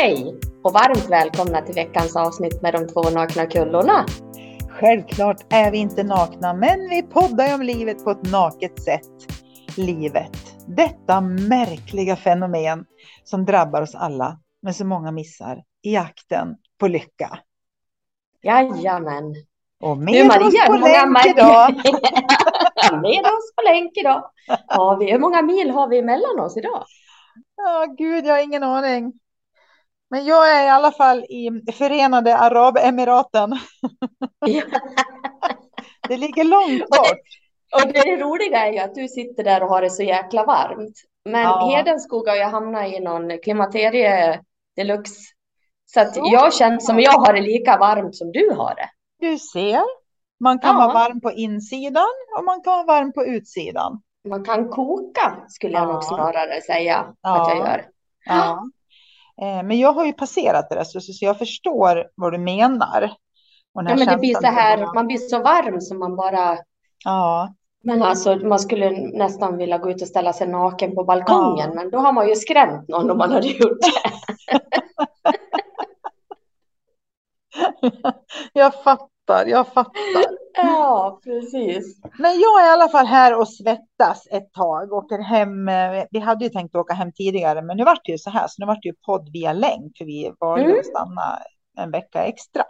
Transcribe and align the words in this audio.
Hej 0.00 0.34
och 0.64 0.72
varmt 0.72 1.10
välkomna 1.10 1.62
till 1.62 1.74
veckans 1.74 2.16
avsnitt 2.16 2.62
med 2.62 2.74
de 2.74 2.86
två 2.86 3.10
nakna 3.10 3.46
kullorna. 3.46 4.06
Självklart 4.68 5.52
är 5.52 5.70
vi 5.70 5.78
inte 5.78 6.02
nakna, 6.02 6.54
men 6.54 6.88
vi 6.88 7.02
poddar 7.02 7.54
om 7.54 7.62
livet 7.62 8.04
på 8.04 8.10
ett 8.10 8.32
naket 8.32 8.82
sätt. 8.82 9.26
Livet, 9.76 10.56
detta 10.66 11.20
märkliga 11.20 12.16
fenomen 12.16 12.84
som 13.24 13.44
drabbar 13.44 13.82
oss 13.82 13.94
alla, 13.94 14.38
men 14.62 14.74
så 14.74 14.84
många 14.84 15.10
missar 15.10 15.62
i 15.82 15.94
jakten 15.94 16.56
på 16.80 16.88
lycka. 16.88 17.38
Jajamän. 18.42 19.34
Och 19.80 19.98
med 19.98 20.14
Du 20.14 20.24
Maria, 20.24 20.46
oss 20.46 20.66
på 20.66 20.76
länk 20.76 21.26
idag. 21.26 21.74
med 23.02 23.20
oss 23.20 23.54
på 23.56 23.62
länk 23.64 23.96
idag. 23.96 24.30
Har 24.66 24.96
vi, 24.98 25.12
hur 25.12 25.18
många 25.18 25.42
mil 25.42 25.70
har 25.70 25.88
vi 25.88 25.98
emellan 25.98 26.40
oss 26.40 26.56
idag? 26.56 26.84
Ja, 27.56 27.86
gud, 27.98 28.26
jag 28.26 28.34
har 28.34 28.42
ingen 28.42 28.62
aning. 28.62 29.12
Men 30.10 30.24
jag 30.24 30.56
är 30.56 30.64
i 30.66 30.68
alla 30.68 30.92
fall 30.92 31.18
i 31.24 31.72
Förenade 31.72 32.36
Arabemiraten. 32.36 33.58
Ja. 34.46 34.62
Det 36.08 36.16
ligger 36.16 36.44
långt 36.44 36.82
Och 36.82 36.88
det- 36.90 36.98
bort. 36.98 37.20
Och 37.86 37.92
det 37.92 38.16
roliga 38.16 38.66
är 38.66 38.72
ju 38.72 38.78
att 38.78 38.94
du 38.94 39.08
sitter 39.08 39.44
där 39.44 39.62
och 39.62 39.68
har 39.68 39.82
det 39.82 39.90
så 39.90 40.02
jäkla 40.02 40.44
varmt. 40.44 40.94
Men 41.24 41.40
Ja. 41.42 41.66
Hedenskog 41.76 42.28
har 42.28 42.36
ju 42.36 42.42
hamnat 42.42 42.86
i 42.92 43.00
någon 43.00 43.38
klimaterie 43.42 44.40
deluxe. 44.76 45.20
Så 45.86 46.00
att 46.00 46.14
Så. 46.14 46.20
jag 46.32 46.54
känner 46.54 46.78
som 46.78 47.00
jag 47.00 47.12
har 47.12 47.32
det 47.32 47.40
lika 47.40 47.76
varmt 47.78 48.16
som 48.16 48.32
du 48.32 48.50
har 48.56 48.74
det. 48.74 48.88
Du 49.20 49.38
ser, 49.38 49.82
man 50.40 50.58
kan 50.58 50.76
Ja. 50.76 50.86
vara 50.86 50.94
varm 50.94 51.20
på 51.20 51.32
insidan 51.32 52.08
och 52.38 52.44
man 52.44 52.62
kan 52.62 52.72
vara 52.72 52.84
varm 52.84 53.12
på 53.12 53.24
utsidan. 53.26 54.02
Man 54.28 54.44
kan 54.44 54.68
koka 54.68 55.36
skulle 55.48 55.72
jag 55.72 55.82
Ja. 55.88 55.92
nog 55.92 56.04
snarare 56.04 56.60
säga 56.60 57.06
Ja. 57.22 57.42
att 57.42 57.48
jag 57.48 57.58
gör. 57.58 57.84
Ja. 58.24 58.62
Eh, 59.42 59.62
Men 59.62 59.78
jag 59.78 59.92
har 59.92 60.06
ju 60.06 60.12
passerat 60.12 60.68
det 60.70 60.74
där, 60.74 60.84
så 60.84 61.00
så 61.00 61.24
jag 61.24 61.38
förstår 61.38 62.06
vad 62.14 62.32
du 62.32 62.38
menar. 62.38 63.12
Ja, 63.72 63.82
men 63.82 63.98
det 64.06 64.16
blir 64.16 64.34
så 64.34 64.46
här, 64.46 64.94
man 64.94 65.06
blir 65.06 65.16
så 65.18 65.38
varm 65.38 65.80
som 65.80 65.98
man 65.98 66.16
bara, 66.16 66.58
Ja, 67.04 67.54
men 67.84 68.02
alltså 68.02 68.36
man 68.36 68.58
skulle 68.58 68.90
nästan 68.90 69.56
vilja 69.56 69.78
gå 69.78 69.90
ut 69.90 70.02
och 70.02 70.08
ställa 70.08 70.32
sig 70.32 70.48
naken 70.48 70.94
på 70.94 71.04
balkongen, 71.04 71.68
Ja. 71.68 71.74
men 71.74 71.90
då 71.90 71.98
har 71.98 72.12
man 72.12 72.28
ju 72.28 72.36
skrämt 72.36 72.88
någon 72.88 73.10
om 73.10 73.18
man 73.18 73.32
hade 73.32 73.46
gjort 73.46 73.78
det. 73.80 74.60
jag 78.52 78.74
fattar, 78.82 79.46
jag 79.46 79.66
fattar. 79.68 80.24
Ja, 80.62 81.20
precis. 81.24 82.00
Men 82.18 82.40
jag 82.40 82.62
är 82.62 82.66
i 82.66 82.70
alla 82.70 82.88
fall 82.88 83.06
här 83.06 83.38
och 83.38 83.48
svettas 83.48 84.26
ett 84.30 84.52
tag. 84.52 84.92
Åker 84.92 85.18
hem. 85.18 85.68
eh, 85.68 86.04
Vi 86.10 86.18
hade 86.18 86.44
ju 86.44 86.50
tänkt 86.50 86.74
åka 86.76 86.94
hem 86.94 87.12
tidigare, 87.12 87.62
men 87.62 87.76
nu 87.76 87.84
vart 87.84 88.04
det 88.04 88.12
ju 88.12 88.18
så 88.18 88.30
här. 88.30 88.46
Så 88.48 88.54
nu 88.62 88.66
vart 88.66 88.82
det 88.82 88.88
ju 88.88 88.94
podd 89.06 89.28
via 89.32 89.52
länk, 89.52 89.98
för 89.98 90.04
vi 90.04 90.32
valde 90.40 90.64
Mm. 90.64 90.78
att 90.78 90.86
stanna 90.86 91.38
en 91.78 91.90
vecka 91.90 92.24
extra. 92.24 92.64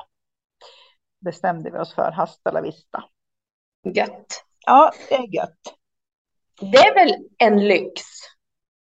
Bestämde 1.24 1.70
vi 1.70 1.78
oss 1.78 1.94
för, 1.94 2.10
hasta 2.12 2.50
la 2.50 2.60
vista. 2.60 3.04
Gött. 3.94 4.44
Ja, 4.66 4.92
det 5.08 5.14
är 5.14 5.34
gött. 5.34 5.58
Det 6.60 6.78
är 6.78 6.94
väl 6.94 7.14
en 7.38 7.68
lyx? 7.68 8.02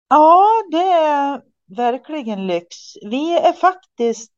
Ja, 0.08 0.46
det 0.70 0.82
är 0.92 1.42
verkligen 1.76 2.46
lyx. 2.46 2.76
Vi 3.02 3.38
är 3.38 3.52
faktiskt, 3.52 4.32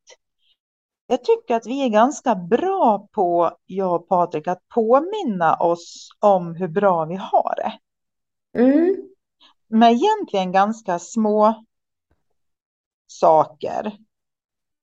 jag 1.11 1.25
tycker 1.25 1.57
att 1.57 1.67
vi 1.67 1.85
är 1.85 1.89
ganska 1.89 2.35
bra 2.35 3.09
på, 3.13 3.57
jag 3.67 3.95
och 3.95 4.09
Patrik, 4.09 4.49
att 4.49 4.69
påminna 4.69 5.57
oss 5.57 6.09
om 6.19 6.55
hur 6.55 6.69
bra 6.69 7.05
vi 7.05 7.17
har 7.17 7.55
det. 7.57 7.79
Mm. 8.59 8.97
Med 9.69 9.93
egentligen 9.93 10.53
ganska 10.53 10.99
små 10.99 11.65
saker. 13.07 13.93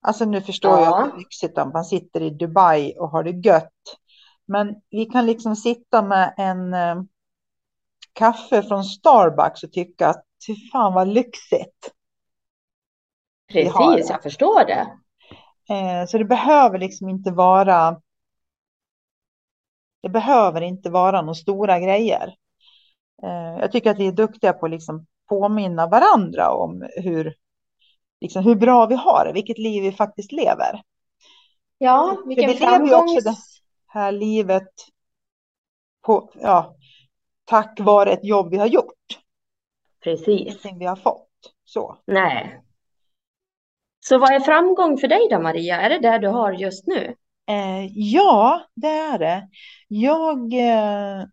Alltså 0.02 0.25
nu 0.25 0.42
förstår 0.42 0.72
jag 0.72 0.81
Ja. 0.81 1.03
att 1.03 1.11
det 1.11 1.16
är 1.16 1.20
lyxigt 1.20 1.58
om 1.58 1.71
man 1.73 1.86
sitter 1.86 2.21
i 2.21 2.30
Dubai 2.30 2.94
och 2.98 3.09
har 3.09 3.23
det 3.23 3.48
gött. 3.48 3.98
Men 4.45 4.76
vi 4.89 5.05
kan 5.05 5.26
liksom 5.26 5.55
sitta 5.55 6.02
med 6.02 6.33
en 6.38 6.73
eh, 6.73 7.04
kaffe 8.14 8.64
från 8.64 8.83
Starbucks 8.83 9.64
och 9.64 9.71
tycka 9.71 10.08
att 10.08 10.26
fy 10.48 10.55
fan 10.71 10.94
vad 10.94 11.08
lyxigt. 11.08 11.94
Precis, 13.52 14.09
jag 14.09 14.23
förstår 14.23 14.65
det. 14.65 14.98
Eh, 15.70 16.05
så 16.08 16.17
det 16.17 16.26
behöver 16.26 16.80
liksom 16.80 17.10
inte 17.10 17.32
vara. 17.32 18.02
Det 20.02 20.10
behöver 20.10 20.61
inte 20.61 20.89
vara 20.89 21.22
några 21.22 21.33
stora 21.33 21.80
grejer. 21.80 22.36
Eh, 23.23 23.60
jag 23.60 23.72
tycker 23.72 23.92
att 23.92 24.00
vi 24.00 24.08
är 24.08 24.11
duktiga 24.11 24.54
på 24.54 24.66
att 24.66 24.72
liksom 24.72 25.06
påminna 25.30 25.88
varandra 25.88 26.52
om 26.52 26.89
hur, 26.95 27.36
liksom 28.22 28.44
hur 28.44 28.56
bra 28.56 28.86
vi 28.86 28.95
har 28.95 29.26
det, 29.26 29.33
vilket 29.33 29.58
liv 29.58 29.83
vi 29.83 29.92
faktiskt 29.92 30.32
lever. 30.32 30.82
Ja, 31.77 32.17
vilken 32.26 32.50
vi 32.50 32.54
lever 32.54 32.86
ju 32.86 32.95
också 32.95 33.22
framgångs... 33.22 33.23
det 33.23 33.36
här 33.88 34.11
livet 34.11 34.70
på, 36.02 36.32
ja, 36.33 36.76
tack 37.45 37.80
vare 37.80 38.11
ett 38.11 38.26
jobb 38.26 38.50
vi 38.50 38.58
har 38.58 38.67
gjort, 38.67 39.20
Precis. 40.04 40.27
ingenting 40.27 40.80
vi 40.80 40.86
har 40.86 40.95
fått. 40.95 41.30
Så. 41.66 41.98
Nej. 42.06 42.61
Så 44.08 44.18
vad 44.18 44.32
är 44.32 44.40
framgång 44.40 44.98
för 44.98 45.08
dig 45.08 45.28
då, 45.32 45.40
Maria? 45.40 45.82
Är 45.82 45.90
det 45.90 46.00
det 46.00 46.18
du 46.18 46.28
har 46.28 46.52
just 46.52 46.88
nu? 46.88 47.16
Eh, 47.50 47.86
ja, 47.94 48.62
det 48.76 48.88
är 48.88 49.20
det. 49.20 49.48
Jag, 49.88 50.54
eh, 50.54 51.23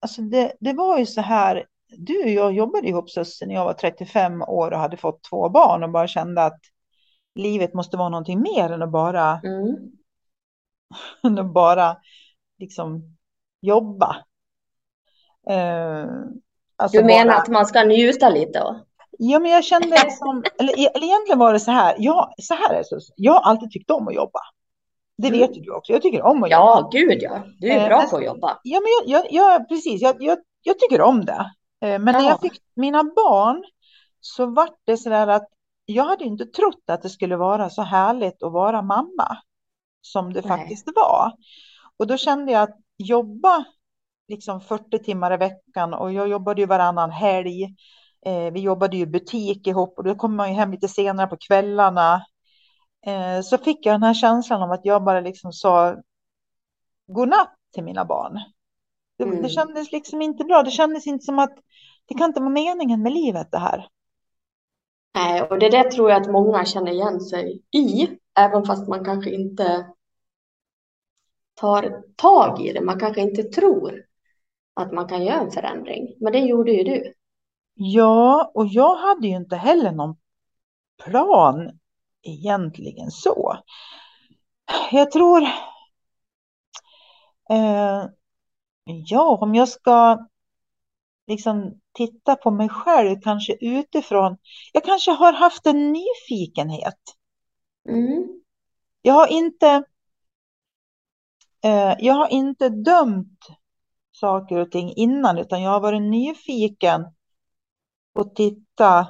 alltså 0.00 0.22
det, 0.22 0.52
det 0.60 0.72
var 0.72 0.98
ju 0.98 1.06
så 1.06 1.20
här, 1.20 1.66
du 1.98 2.22
och 2.22 2.30
jag 2.30 2.52
jobbade 2.52 2.88
ihop 2.88 3.10
Susse 3.10 3.46
när 3.46 3.54
jag 3.54 3.64
var 3.64 3.72
35 3.72 4.42
år 4.42 4.70
och 4.72 4.78
hade 4.78 4.96
fått 4.96 5.22
två 5.22 5.48
barn 5.48 5.82
och 5.82 5.90
bara 5.90 6.06
kände 6.08 6.44
att 6.44 6.60
livet 7.34 7.74
måste 7.74 7.96
vara 7.96 8.08
någonting 8.08 8.40
mer 8.40 8.70
än 8.72 8.82
att 8.82 8.92
bara, 8.92 9.40
Mm. 9.44 9.76
än 11.22 11.38
att 11.38 11.52
bara 11.52 11.96
liksom 12.58 13.16
jobba. 13.60 14.16
Eh, 15.48 16.06
alltså 16.76 16.98
Du 16.98 17.04
menar 17.04 17.24
bara- 17.32 17.36
att 17.42 17.48
man 17.48 17.66
ska 17.66 17.84
njuta 17.84 18.28
lite 18.28 18.58
då? 18.58 18.80
Ja, 19.24 19.38
men 19.38 19.50
jag 19.50 19.64
kände 19.64 19.88
det 19.88 20.10
som, 20.18 20.44
eller, 20.58 20.72
eller 20.72 21.06
egentligen 21.06 21.38
var 21.38 21.52
det 21.52 21.60
så 21.60 21.70
här, 21.70 21.96
ja, 21.98 22.34
så 22.42 22.54
här 22.54 22.70
är 22.74 22.78
det, 22.78 23.00
jag 23.16 23.32
har 23.32 23.40
alltid 23.40 23.70
tyckt 23.70 23.90
om 23.90 24.08
att 24.08 24.14
jobba. 24.14 24.40
Det 25.18 25.28
Mm. 25.28 25.40
vet 25.40 25.54
du 25.54 25.72
också, 25.72 25.92
jag 25.92 26.02
tycker 26.02 26.22
om 26.22 26.42
att 26.42 26.50
jobba. 26.50 26.62
Ja, 26.64 26.88
gud 26.92 27.18
ja. 27.22 27.42
Du 27.58 27.70
är 27.70 27.78
Eh, 27.80 27.86
bra 27.88 27.98
men- 27.98 28.10
på 28.10 28.16
att 28.16 28.24
jobba. 28.24 28.58
Ja, 28.62 28.80
men 28.80 29.12
jag, 29.12 29.22
jag, 29.24 29.32
jag 29.32 29.68
precis, 29.68 30.02
jag, 30.02 30.16
jag, 30.22 30.38
jag 30.62 30.78
tycker 30.78 31.00
om 31.00 31.24
det. 31.24 31.50
Eh, 31.80 31.98
Men 31.98 32.04
när 32.04 32.20
Ja. 32.22 32.28
jag 32.28 32.40
fick 32.40 32.62
mina 32.76 33.02
barn 33.04 33.64
så 34.20 34.46
var 34.46 34.68
det 34.84 34.96
så 34.96 35.08
där 35.10 35.26
att 35.26 35.48
jag 35.86 36.04
hade 36.04 36.24
inte 36.24 36.46
trott 36.46 36.84
att 36.90 37.02
det 37.02 37.08
skulle 37.10 37.36
vara 37.36 37.70
så 37.70 37.82
härligt 37.82 38.42
att 38.42 38.52
vara 38.52 38.82
mamma 38.82 39.36
som 40.00 40.32
det 40.32 40.40
Nej. 40.44 40.58
faktiskt 40.58 40.88
var. 40.96 41.32
Och 41.98 42.06
då 42.06 42.16
kände 42.16 42.52
jag 42.52 42.62
att 42.62 42.76
jobba 42.98 43.64
liksom 44.28 44.60
40 44.60 44.98
timmar 44.98 45.34
i 45.34 45.36
veckan 45.36 45.94
och 45.94 46.12
jag 46.12 46.28
jobbade 46.28 46.60
ju 46.60 46.66
varannan 46.66 47.10
helg. 47.10 47.74
Eh, 48.26 48.52
vi 48.52 48.60
jobbade 48.60 48.96
ju 48.96 49.06
butik 49.06 49.66
ihop 49.66 49.98
och 49.98 50.04
då 50.04 50.14
kom 50.14 50.36
man 50.36 50.48
ju 50.48 50.54
hem 50.54 50.70
lite 50.70 50.88
senare 50.88 51.26
på 51.26 51.36
kvällarna. 51.36 52.26
Eh, 53.06 53.40
så 53.42 53.58
fick 53.58 53.86
jag 53.86 53.94
den 53.94 54.02
här 54.02 54.14
känslan 54.14 54.62
av 54.62 54.72
att 54.72 54.84
jag 54.84 55.04
bara 55.04 55.20
liksom 55.20 55.52
sa 55.52 55.96
godnatt 57.06 57.54
till 57.74 57.84
mina 57.84 58.04
barn. 58.04 58.40
Det, 59.18 59.24
Mm. 59.24 59.42
det 59.42 59.48
kändes 59.48 59.92
liksom 59.92 60.22
inte 60.22 60.44
bra. 60.44 60.62
Det 60.62 60.70
kändes 60.70 61.06
inte 61.06 61.24
som 61.24 61.38
att 61.38 61.58
det 62.08 62.14
kan 62.14 62.26
inte 62.30 62.40
vara 62.40 62.50
meningen 62.50 63.02
med 63.02 63.12
livet 63.12 63.48
det 63.52 63.58
här. 63.58 63.88
Nej, 65.14 65.42
och 65.42 65.58
det 65.58 65.68
där 65.68 65.90
tror 65.90 66.10
jag 66.10 66.22
att 66.22 66.30
många 66.30 66.64
känner 66.64 66.92
igen 66.92 67.20
sig 67.20 67.62
i, 67.70 68.08
även 68.38 68.64
fast 68.64 68.88
man 68.88 69.04
kanske 69.04 69.30
inte 69.30 69.86
tar 71.54 72.02
tag 72.16 72.60
i 72.60 72.72
det. 72.72 72.80
Man 72.80 73.00
kanske 73.00 73.20
inte 73.20 73.42
tror 73.42 74.04
att 74.74 74.92
man 74.92 75.08
kan 75.08 75.24
göra 75.24 75.40
en 75.40 75.50
förändring. 75.50 76.16
Men 76.20 76.32
det 76.32 76.38
gjorde 76.38 76.72
ju 76.72 76.84
du. 76.84 77.12
Ja, 77.74 78.50
och 78.54 78.66
jag 78.66 78.96
hade 78.96 79.26
ju 79.26 79.36
inte 79.36 79.56
heller 79.56 79.92
någon 79.92 80.16
plan 81.04 81.78
egentligen 82.22 83.10
så. 83.10 83.58
Jag 84.92 85.10
tror, 85.10 85.42
eh, 87.50 88.04
ja, 88.84 89.38
om 89.40 89.54
jag 89.54 89.68
ska 89.68 90.26
liksom 91.26 91.80
titta 91.92 92.36
på 92.36 92.50
mig 92.50 92.68
själv 92.68 93.20
kanske 93.20 93.56
utifrån. 93.60 94.36
Jag 94.72 94.84
kanske 94.84 95.10
har 95.10 95.32
haft 95.32 95.66
en 95.66 95.92
nyfikenhet. 95.92 97.00
Mm. 97.88 98.42
Jag 99.02 99.14
har 99.14 99.26
inte, 99.26 99.84
eh, 101.64 101.94
jag 101.98 102.14
har 102.14 102.28
inte 102.28 102.68
dömt 102.68 103.38
saker 104.12 104.58
och 104.58 104.70
ting 104.70 104.92
innan, 104.96 105.38
utan 105.38 105.62
jag 105.62 105.70
har 105.70 105.80
varit 105.80 106.02
nyfiken 106.02 107.04
och 108.12 108.34
titta 108.34 109.06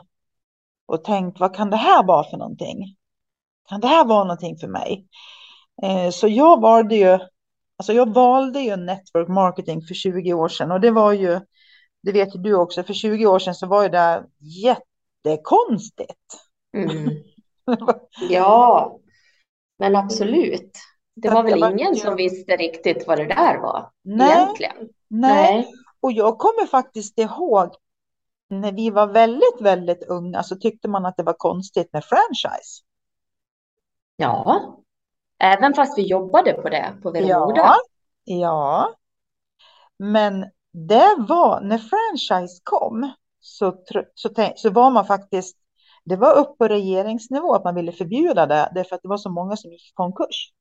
och 0.87 1.05
tänkt, 1.05 1.41
vad 1.41 1.55
kan 1.55 1.71
det 1.71 1.77
här 1.77 2.05
vara 2.07 2.31
för 2.31 2.37
någonting? 2.37 2.97
Kan 3.69 3.81
det 3.81 3.87
här 3.87 4.05
vara 4.05 4.25
någonting 4.25 4.57
för 4.57 4.69
mig? 4.69 5.07
Eh, 5.83 6.11
så 6.11 6.29
jag 6.29 6.61
valde 6.61 6.97
ju, 6.97 7.19
alltså 7.77 7.93
jag 7.93 8.15
valde 8.15 8.61
ju 8.61 8.77
network 8.77 9.29
marketing 9.29 9.83
för 9.83 9.95
20 9.95 10.33
år 10.35 10.49
sedan 10.49 10.73
och 10.73 10.81
det 10.81 10.91
var 10.91 11.13
ju, 11.13 11.41
det 12.03 12.13
vet 12.13 12.35
ju 12.35 12.39
du 12.39 12.55
också, 12.55 12.83
för 12.83 12.95
20 12.95 13.27
år 13.27 13.39
sedan 13.39 13.55
så 13.55 13.67
var 13.67 13.83
ju 13.83 13.89
det 13.89 14.25
jättekonstigt. 14.39 16.19
Mm. 16.77 17.09
Ja, 18.31 18.99
men 19.79 19.97
absolut. 19.97 20.73
Det 21.15 21.31
var 21.31 21.43
väl 21.43 21.61
var 21.61 21.71
ingen 21.71 21.97
som 21.97 22.17
visste 22.17 22.57
riktigt 22.57 23.07
vad 23.07 23.19
det 23.19 23.27
där 23.27 23.59
var 23.59 23.91
Nej, 24.03 24.33
egentligen. 24.33 24.89
nej. 25.09 25.73
Och 26.01 26.13
jag 26.13 26.39
kommer 26.39 26.67
faktiskt 26.67 27.19
ihåg 27.19 27.75
när 28.61 28.73
vi 28.73 28.91
var 28.91 29.07
väldigt, 29.07 29.61
väldigt 29.61 30.03
unga 30.09 30.43
så 30.43 30.57
tyckte 30.57 30.89
man 30.89 31.07
att 31.07 31.17
det 31.17 31.23
var 31.23 31.35
konstigt 31.39 31.93
med 31.93 32.05
franchise. 32.05 32.83
Ja, 34.17 34.77
även 35.39 35.75
fast 35.75 35.99
vi 35.99 36.03
jobbade 36.03 36.53
på 36.53 36.69
det 36.69 36.95
på 37.03 37.11
Veremoda. 37.11 37.75
Ja, 38.25 38.39
ja. 38.41 38.95
Men 39.99 40.41
det 40.73 41.17
var, 41.29 41.61
när 41.61 41.79
franchise 41.79 42.61
kom 42.65 43.13
så, 43.41 43.77
så, 44.15 44.29
så 44.57 44.71
var 44.71 44.91
man 44.91 45.07
faktiskt, 45.07 45.57
det 46.05 46.17
var 46.17 46.39
upp 46.39 46.59
på 46.59 46.69
regeringsnivå 46.69 47.55
att 47.55 47.65
man 47.65 47.75
ville 47.75 47.93
förbjuda 47.93 48.47
det 48.47 48.73
därför 48.75 48.97
att 48.97 49.03
det 49.03 49.09
var 49.09 49.17
så 49.17 49.31
många 49.31 49.57
som 49.57 49.71
gick 49.71 49.91
i 49.91 49.93
konkurs. 49.95 50.53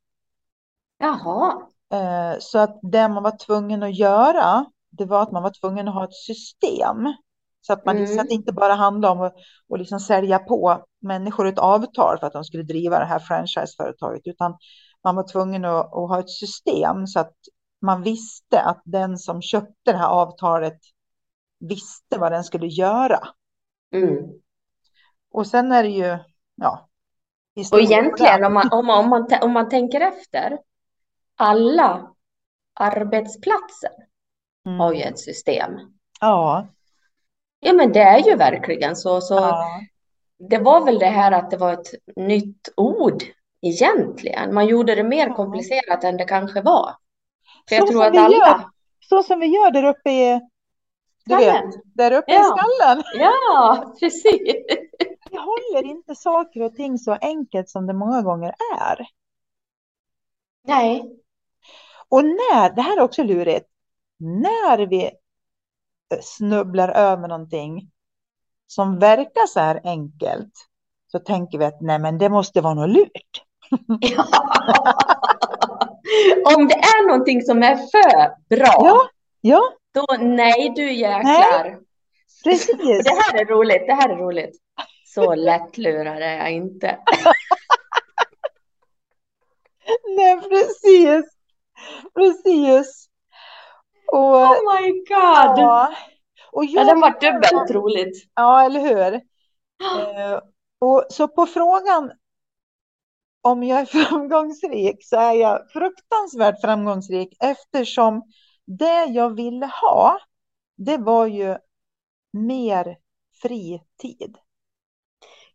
Jaha, 1.00 1.68
Eh, 1.94 2.36
Så 2.40 2.60
att 2.60 2.80
det 2.82 3.08
man 3.08 3.24
var 3.24 3.38
tvungen 3.46 3.84
att 3.84 3.96
göra, 3.98 4.66
det 4.90 5.06
var 5.06 5.24
att 5.24 5.32
man 5.32 5.44
var 5.44 5.52
tvungen 5.62 5.88
att 5.88 5.94
ha 5.94 6.04
ett 6.04 6.14
system. 6.14 6.98
Så 7.62 7.74
att, 7.74 7.86
man, 7.86 7.98
Mm. 7.98 8.08
så 8.08 8.22
att 8.22 8.28
det 8.28 8.34
inte 8.34 8.54
bara 8.54 8.74
handlade 8.74 9.14
om 9.20 9.22
att, 9.22 9.80
liksom 9.80 10.00
sälja 10.00 10.40
på 10.40 10.86
människor 11.02 11.48
ett 11.48 11.60
avtal 11.60 12.18
för 12.20 12.28
att 12.28 12.34
de 12.34 12.44
skulle 12.44 12.64
driva 12.64 13.00
det 13.00 13.06
här 13.06 13.20
franchiseföretaget, 13.20 14.22
utan 14.28 14.58
man 15.04 15.16
var 15.16 15.28
tvungen 15.28 15.66
att, 15.66 15.86
att 15.86 16.10
ha 16.10 16.20
ett 16.20 16.30
system 16.30 17.08
så 17.08 17.20
att 17.20 17.34
man 17.82 18.04
visste 18.04 18.62
att 18.62 18.82
den 18.86 19.18
som 19.18 19.42
köpte 19.42 19.92
det 19.92 19.98
här 19.98 20.08
avtalet 20.10 20.78
visste 21.60 22.20
vad 22.20 22.32
den 22.32 22.44
skulle 22.44 22.68
göra. 22.68 23.20
mm. 23.94 24.42
Och 25.32 25.48
sen 25.48 25.72
är 25.72 25.84
det 25.84 25.90
ju, 25.90 26.18
ja, 26.56 26.90
Och 27.72 27.80
egentligen 27.80 28.44
om 28.46 28.54
man, 28.54 28.70
om 28.72 28.86
man, 28.86 29.00
om 29.04 29.10
man, 29.10 29.28
om 29.42 29.52
man 29.52 29.70
tänker 29.70 30.02
efter, 30.02 30.60
alla 31.36 32.12
arbetsplatser 32.74 33.92
har 34.78 34.94
ju 34.94 35.02
Mm. 35.02 35.14
ett 35.14 35.20
system. 35.20 35.72
Ja, 36.22 36.68
Ja, 37.64 37.74
men 37.74 37.92
det 37.92 38.00
är 38.00 38.20
ju 38.20 38.36
verkligen 38.36 38.96
så. 38.96 39.22
Så 39.22 39.34
ja, 39.34 39.66
det 40.50 40.58
var 40.58 40.86
väl 40.86 41.00
det 41.00 41.06
här 41.06 41.32
att 41.32 41.52
det 41.52 41.58
var 41.58 41.74
ett 41.74 41.88
nytt 42.16 42.70
ord 42.78 43.24
egentligen. 43.62 44.54
Man 44.54 44.68
gjorde 44.68 44.96
det 44.96 45.04
mer 45.04 45.30
komplicerat 45.34 46.04
än 46.04 46.18
det 46.18 46.26
kanske 46.26 46.62
var. 46.62 46.96
För 47.70 47.76
jag 47.76 47.88
Så 47.88 47.92
tror 47.92 48.02
som 48.02 48.08
att 48.08 48.14
vi 48.14 48.18
alla... 48.18 48.48
gör. 48.48 48.62
så 49.00 49.24
som 49.24 49.40
vi 49.40 49.46
gör 49.48 49.72
där 49.72 49.84
uppe 49.84 50.10
i, 50.12 50.42
du 51.26 51.36
vet, 51.36 51.64
där 51.96 52.12
uppe 52.12 52.32
i 52.32 52.36
Ja. 52.36 52.44
skallen. 52.58 53.04
Ja, 53.16 53.94
precis. 54.00 54.42
Vi 55.32 55.38
håller 55.38 55.86
inte 55.86 56.16
saker 56.16 56.62
och 56.62 56.76
ting 56.76 56.98
så 56.98 57.12
enkelt 57.22 57.70
som 57.70 57.88
det 57.88 57.94
många 57.94 58.22
gånger 58.22 58.54
är. 58.80 59.08
Nej. 60.68 61.04
Och 62.10 62.26
när, 62.26 62.76
det 62.76 62.82
här 62.82 62.98
är 62.98 63.02
också 63.02 63.24
lurigt, 63.24 63.68
när 64.20 64.88
vi 64.88 65.12
snubblar 66.22 66.90
över 66.90 67.28
någonting 67.28 67.92
som 68.68 69.00
verkar 69.00 69.48
så 69.48 69.60
här 69.60 69.82
enkelt 69.84 70.54
så 71.12 71.20
tänker 71.20 71.58
vi 71.58 71.66
att 71.66 71.82
nej 71.82 72.00
men 72.00 72.18
det 72.18 72.30
måste 72.30 72.62
vara 72.62 72.74
något 72.74 72.90
lurt. 72.90 73.44
Ja. 74.00 74.26
Om 76.56 76.68
det 76.68 76.76
är 76.76 77.08
någonting 77.08 77.42
som 77.42 77.64
är 77.64 77.76
för 77.76 78.30
bra, 78.56 78.76
Ja, 78.86 79.10
ja, 79.42 79.62
då 79.94 80.06
nej 80.20 80.74
du 80.76 80.94
jäklar. 80.94 81.80
precis. 82.44 82.78
Det 83.04 83.22
här 83.22 83.42
är 83.42 83.46
roligt, 83.46 83.88
det 83.88 83.94
här 83.94 84.10
är 84.10 84.18
roligt. 84.18 84.56
Så 85.06 85.36
lättlurad 85.36 86.22
är 86.22 86.38
jag 86.38 86.52
inte. 86.52 86.88
Nej, 90.18 90.40
precis. 90.50 91.26
Precis. 92.16 93.08
Och, 94.12 94.20
Oh 94.20 94.82
my 94.82 94.92
god. 94.92 95.58
ja, 95.58 95.96
och 96.52 96.66
Ja, 96.66 96.72
jag, 96.72 96.88
den 96.88 97.02
var 97.02 97.12
dubbelt 97.22 97.72
roligt. 97.72 98.30
ja, 98.36 98.64
eller 98.66 98.80
hur? 98.80 99.14
Eh, 99.82 100.40
och 100.80 101.06
så 101.10 101.28
på 101.28 101.46
frågan 101.46 102.12
om 103.42 103.64
jag 103.64 103.80
är 103.80 103.86
framgångsrik 104.06 105.06
så 105.06 105.16
är 105.16 105.34
jag 105.34 105.72
fruktansvärt 105.72 106.62
framgångsrik 106.62 107.38
eftersom 107.40 108.24
det 108.66 109.06
jag 109.06 109.36
ville 109.36 109.66
ha, 109.66 110.18
det 110.78 110.98
var 110.98 111.26
ju 111.28 111.58
mer 112.34 112.98
fri 113.42 113.82
tid. 114.02 114.38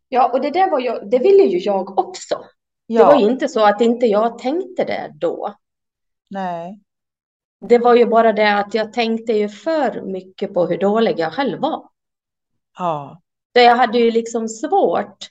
Ja, 0.09 0.31
och 0.33 0.41
det 0.41 0.51
där 0.51 0.71
var 0.71 0.81
ju, 0.81 0.99
det 1.11 1.19
ville 1.19 1.43
ju 1.43 1.59
jag 1.59 1.99
också. 1.99 2.45
Det 2.89 3.05
var 3.05 3.17
ju 3.17 3.31
inte 3.31 3.49
så 3.49 3.67
att 3.67 3.81
inte 3.81 4.07
jag 4.07 4.39
tänkte 4.39 4.85
det 4.85 5.13
då. 5.21 5.55
nej, 6.31 6.81
Det 7.61 7.79
var 7.79 7.95
ju 7.97 8.07
bara 8.07 8.33
det 8.33 8.55
att 8.59 8.75
jag 8.75 8.93
tänkte 8.93 9.33
ju 9.33 9.49
för 9.49 10.03
mycket 10.03 10.55
på 10.55 10.67
hur 10.67 10.79
dålig 10.79 11.19
jag 11.19 11.33
själv 11.33 11.61
var. 11.61 11.89
ja, 12.79 13.21
Så 13.57 13.61
jag 13.63 13.77
hade 13.77 13.99
ju 13.99 14.11
liksom 14.11 14.49
svårt. 14.49 15.31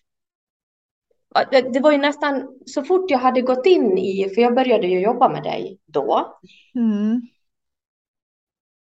Det 1.74 1.80
var 1.80 1.92
ju 1.92 1.98
nästan 1.98 2.48
så 2.66 2.84
fort 2.84 3.12
jag 3.12 3.20
hade 3.20 3.42
gått 3.42 3.66
in 3.66 3.98
i, 3.98 4.30
för 4.36 4.42
jag 4.42 4.56
började 4.56 4.88
ju 4.88 5.00
jobba 5.00 5.30
med 5.30 5.44
dig 5.44 5.80
då. 5.86 6.38
mm, 6.76 7.22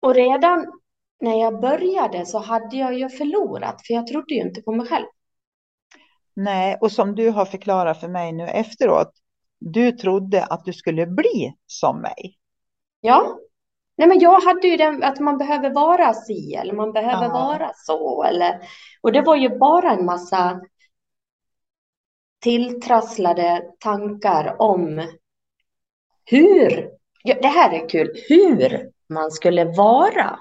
Och 0.00 0.14
redan 0.14 0.66
när 1.20 1.40
jag 1.40 1.60
började 1.60 2.26
så 2.26 2.38
hade 2.38 2.76
jag 2.76 2.94
ju 2.98 3.08
förlorat, 3.08 3.86
för 3.86 3.94
jag 3.94 4.06
trodde 4.06 4.34
ju 4.34 4.40
inte 4.40 4.62
på 4.62 4.72
mig 4.72 4.86
själv. 4.86 5.06
nej, 6.36 6.78
och 6.80 6.92
som 6.92 7.14
du 7.14 7.30
har 7.30 7.44
förklarat 7.44 8.00
för 8.00 8.08
mig 8.08 8.32
nu 8.32 8.44
efteråt, 8.44 9.12
du 9.58 9.92
trodde 9.92 10.44
att 10.44 10.64
du 10.64 10.72
skulle 10.72 11.06
bli 11.06 11.54
som 11.66 12.00
mig. 12.00 12.38
Ja. 13.04 13.38
Nej, 13.96 14.08
men 14.08 14.18
jag 14.20 14.40
hade 14.40 14.68
ju 14.68 14.76
den 14.76 15.02
att 15.02 15.20
man 15.20 15.38
behöver 15.38 15.70
vara 15.70 16.14
si 16.14 16.54
eller 16.54 16.74
man 16.74 16.92
behöver 16.92 17.24
Ja. 17.24 17.32
vara 17.32 17.70
så 17.74 18.22
eller 18.24 18.60
och 19.00 19.12
det 19.12 19.20
var 19.22 19.36
ju 19.36 19.58
bara 19.58 19.90
en 19.92 20.04
massa 20.04 20.60
tilltrasslade 22.40 23.62
tankar 23.78 24.56
om 24.62 25.08
hur, 26.24 26.90
ja, 27.24 27.34
det 27.42 27.48
här 27.48 27.72
är 27.72 27.88
kul, 27.88 28.12
hur 28.28 28.90
man 29.08 29.30
skulle 29.30 29.64
vara 29.64 30.38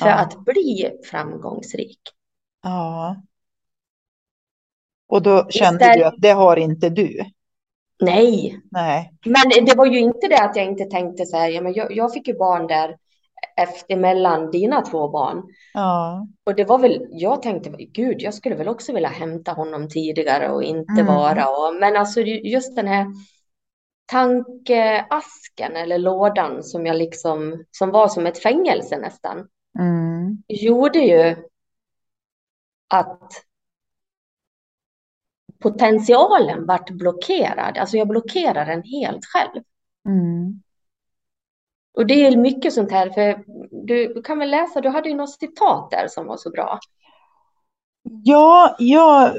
för 0.00 0.08
Ja. 0.08 0.14
att 0.14 0.44
bli 0.44 0.90
framgångsrik. 1.10 2.00
Ja. 2.62 3.16
Och 5.06 5.22
då 5.22 5.48
kände 5.50 5.80
Istället- 5.84 5.98
du 5.98 6.04
att 6.04 6.14
det 6.18 6.30
har 6.30 6.56
inte 6.56 6.88
du. 6.88 7.24
Nej, 8.00 8.60
Nej. 8.70 9.12
men 9.24 9.64
det 9.64 9.74
var 9.76 9.86
ju 9.86 9.98
inte 9.98 10.28
det 10.28 10.42
att 10.42 10.56
jag 10.56 10.64
inte 10.64 10.84
tänkte 10.84 11.26
så 11.26 11.36
här, 11.36 11.48
ja, 11.48 11.60
men 11.60 11.72
jag, 11.72 11.92
jag 11.96 12.12
fick 12.12 12.28
ju 12.28 12.38
barn 12.38 12.66
där 12.66 12.96
efter 13.56 13.96
mellan 13.96 14.50
dina 14.50 14.80
två 14.82 15.08
barn. 15.08 15.42
Ja. 15.74 16.26
Och 16.46 16.54
det 16.54 16.64
var 16.64 16.78
väl, 16.78 17.06
jag 17.10 17.42
tänkte, 17.42 17.70
gud, 17.70 18.22
jag 18.22 18.34
skulle 18.34 18.54
väl 18.54 18.68
också 18.68 18.92
vilja 18.92 19.08
hämta 19.08 19.52
honom 19.52 19.88
tidigare 19.88 20.50
och 20.50 20.62
inte 20.62 20.92
Mm. 20.92 21.06
vara. 21.06 21.48
Och, 21.48 21.74
men 21.80 21.96
alltså 21.96 22.20
just 22.20 22.76
den 22.76 22.86
här 22.86 23.06
tankeasken 24.06 25.76
eller 25.76 25.98
lådan 25.98 26.62
som 26.62 26.86
jag 26.86 26.96
liksom, 26.96 27.64
som 27.70 27.90
var 27.90 28.08
som 28.08 28.26
ett 28.26 28.42
fängelse 28.42 28.98
nästan, 28.98 29.48
Mm. 29.78 30.42
gjorde 30.48 30.98
ju 30.98 31.36
att 32.88 33.30
potentialen 35.64 36.66
vart 36.66 36.90
blockerad. 36.90 37.78
Alltså 37.78 37.96
jag 37.96 38.08
blockerade 38.08 38.70
den 38.70 38.82
helt 38.82 39.24
själv. 39.24 39.62
Mm. 40.08 40.62
Och 41.96 42.06
det 42.06 42.26
är 42.26 42.36
mycket 42.36 42.72
sånt 42.72 42.90
här, 42.90 43.10
för 43.10 43.44
du 43.86 44.22
kan 44.22 44.38
väl 44.38 44.50
läsa, 44.50 44.80
du 44.80 44.88
hade 44.88 45.08
ju 45.08 45.14
något 45.14 45.38
citat 45.38 45.90
där 45.90 46.08
som 46.08 46.26
var 46.26 46.36
så 46.36 46.50
bra. 46.50 46.78
Ja, 48.02 48.76
jag, 48.78 49.32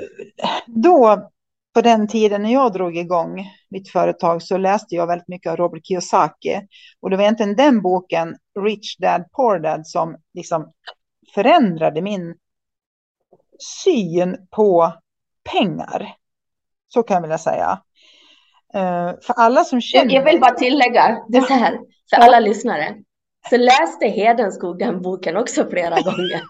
då 0.65 1.29
på 1.73 1.81
den 1.81 2.07
tiden 2.07 2.41
när 2.41 2.53
jag 2.53 2.73
drog 2.73 2.97
igång 2.97 3.45
mitt 3.69 3.91
företag 3.91 4.41
så 4.41 4.57
läste 4.57 4.95
jag 4.95 5.07
väldigt 5.07 5.27
mycket 5.27 5.51
av 5.51 5.57
Robert 5.57 5.85
Kiyosaki. 5.85 6.61
Och 6.99 7.09
det 7.09 7.15
var 7.15 7.23
egentligen 7.23 7.55
den 7.55 7.81
boken, 7.81 8.35
Rich 8.59 8.97
Dad 8.97 9.25
Poor 9.31 9.59
Dad, 9.59 9.87
som 9.87 10.17
liksom 10.33 10.71
förändrade 11.33 12.01
min 12.01 12.35
syn 13.83 14.47
på 14.49 14.93
pengar. 15.51 16.15
Så 16.87 17.03
kan 17.03 17.15
jag 17.15 17.21
vilja 17.21 17.37
säga. 17.37 17.81
Eh, 18.73 19.11
För 19.21 19.33
alla 19.33 19.63
som 19.63 19.81
känner 19.81 20.15
jag 20.15 20.25
vill 20.25 20.39
bara 20.39 20.53
tillägga 20.53 21.23
det 21.29 21.41
så 21.41 21.53
här, 21.53 21.79
för 22.09 22.17
alla 22.17 22.39
lyssnare. 22.39 22.95
Så 23.49 23.57
läste 23.57 24.07
Hedenskog 24.07 24.79
den 24.79 25.01
boken 25.01 25.37
också 25.37 25.69
flera 25.69 25.95
gånger. 26.01 26.41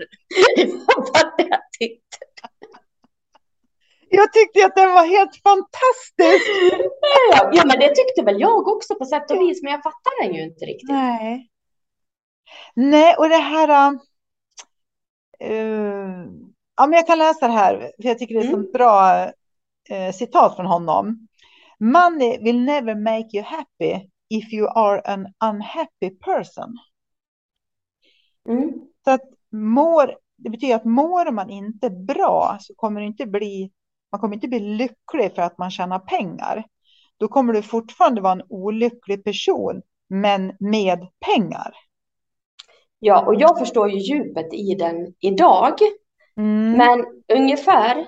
För 0.96 1.28
att 1.28 1.34
jag 1.38 1.60
tyckte. 1.80 2.18
Jag 4.10 4.34
tyckte 4.34 4.66
att 4.66 4.76
den 4.76 4.94
var 4.94 5.06
helt 5.06 5.36
fantastisk. 5.44 6.50
Ja, 7.32 7.50
ja, 7.54 7.64
men 7.66 7.80
det 7.80 7.96
tyckte 7.96 8.22
väl 8.26 8.42
jag 8.42 8.68
också 8.68 8.96
på 8.96 9.06
sätt 9.06 9.32
och 9.32 9.38
vis, 9.38 9.64
men 9.64 9.72
jag 9.72 9.84
fattar 9.84 10.24
den 10.24 10.34
ju 10.36 10.44
inte 10.44 10.66
riktigt. 10.66 10.90
Nej. 10.90 11.50
Nej, 12.74 13.16
och 13.16 13.30
det 13.30 13.36
här... 13.36 13.92
Uh, 15.44 16.28
Ja, 16.78 16.88
men 16.88 16.94
jag 16.98 17.08
kan 17.08 17.18
läsa 17.18 17.48
det 17.48 17.54
här, 17.54 17.78
för 18.02 18.10
jag 18.10 18.20
tycker 18.20 18.36
det 18.36 18.42
är 18.42 18.54
Mm. 18.54 18.66
så 18.66 18.72
bra 18.72 19.24
eh, 19.90 20.12
citat 20.14 20.56
från 20.56 20.66
honom. 20.66 21.28
Money 21.80 22.44
will 22.44 22.60
never 22.60 22.96
make 22.96 23.38
you 23.38 23.44
happy 23.44 24.10
if 24.30 24.54
you 24.54 24.68
are 24.68 25.02
an 25.02 25.34
unhappy 25.44 26.10
person. 26.10 26.78
Mm. 28.50 28.72
Så 29.04 29.12
att 29.12 29.22
mår, 29.52 30.16
det 30.38 30.50
betyder 30.50 30.76
att 30.76 30.86
mår 30.86 31.32
man 31.32 31.50
inte 31.50 31.90
bra 31.90 32.58
så 32.62 32.74
kommer 32.76 33.02
det 33.02 33.08
inte 33.08 33.26
bli, 33.26 33.72
man 34.12 34.22
kommer 34.22 34.36
inte 34.36 34.48
bli 34.48 34.60
lycklig 34.60 35.36
för 35.36 35.42
att 35.42 35.58
man 35.58 35.72
tjänar 35.72 36.00
pengar. 36.00 36.66
Då 37.18 37.28
kommer 37.28 37.54
du 37.54 37.62
fortfarande 37.62 38.22
vara 38.22 38.34
en 38.34 38.44
olycklig 38.50 39.24
person, 39.24 39.82
men 40.10 40.54
med 40.60 41.08
pengar. 41.20 41.74
Ja, 43.00 43.26
och 43.26 43.36
jag 43.36 43.60
förstår 43.60 43.90
ju 43.90 44.00
djupet 44.00 44.54
i 44.54 44.76
den 44.76 45.14
idag. 45.20 45.74
Mm. 46.38 46.72
Men 46.78 47.06
ungefär, 47.40 48.08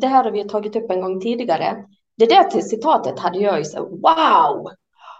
det 0.00 0.06
här 0.06 0.24
har 0.24 0.30
vi 0.30 0.48
tagit 0.48 0.76
upp 0.76 0.90
en 0.90 1.00
gång 1.00 1.20
tidigare. 1.20 1.84
Det 2.16 2.26
där 2.26 2.44
till 2.44 2.68
citatet 2.68 3.18
hade 3.18 3.38
jag 3.38 3.58
ju 3.58 3.64
så 3.64 3.82
wow, 3.84 4.70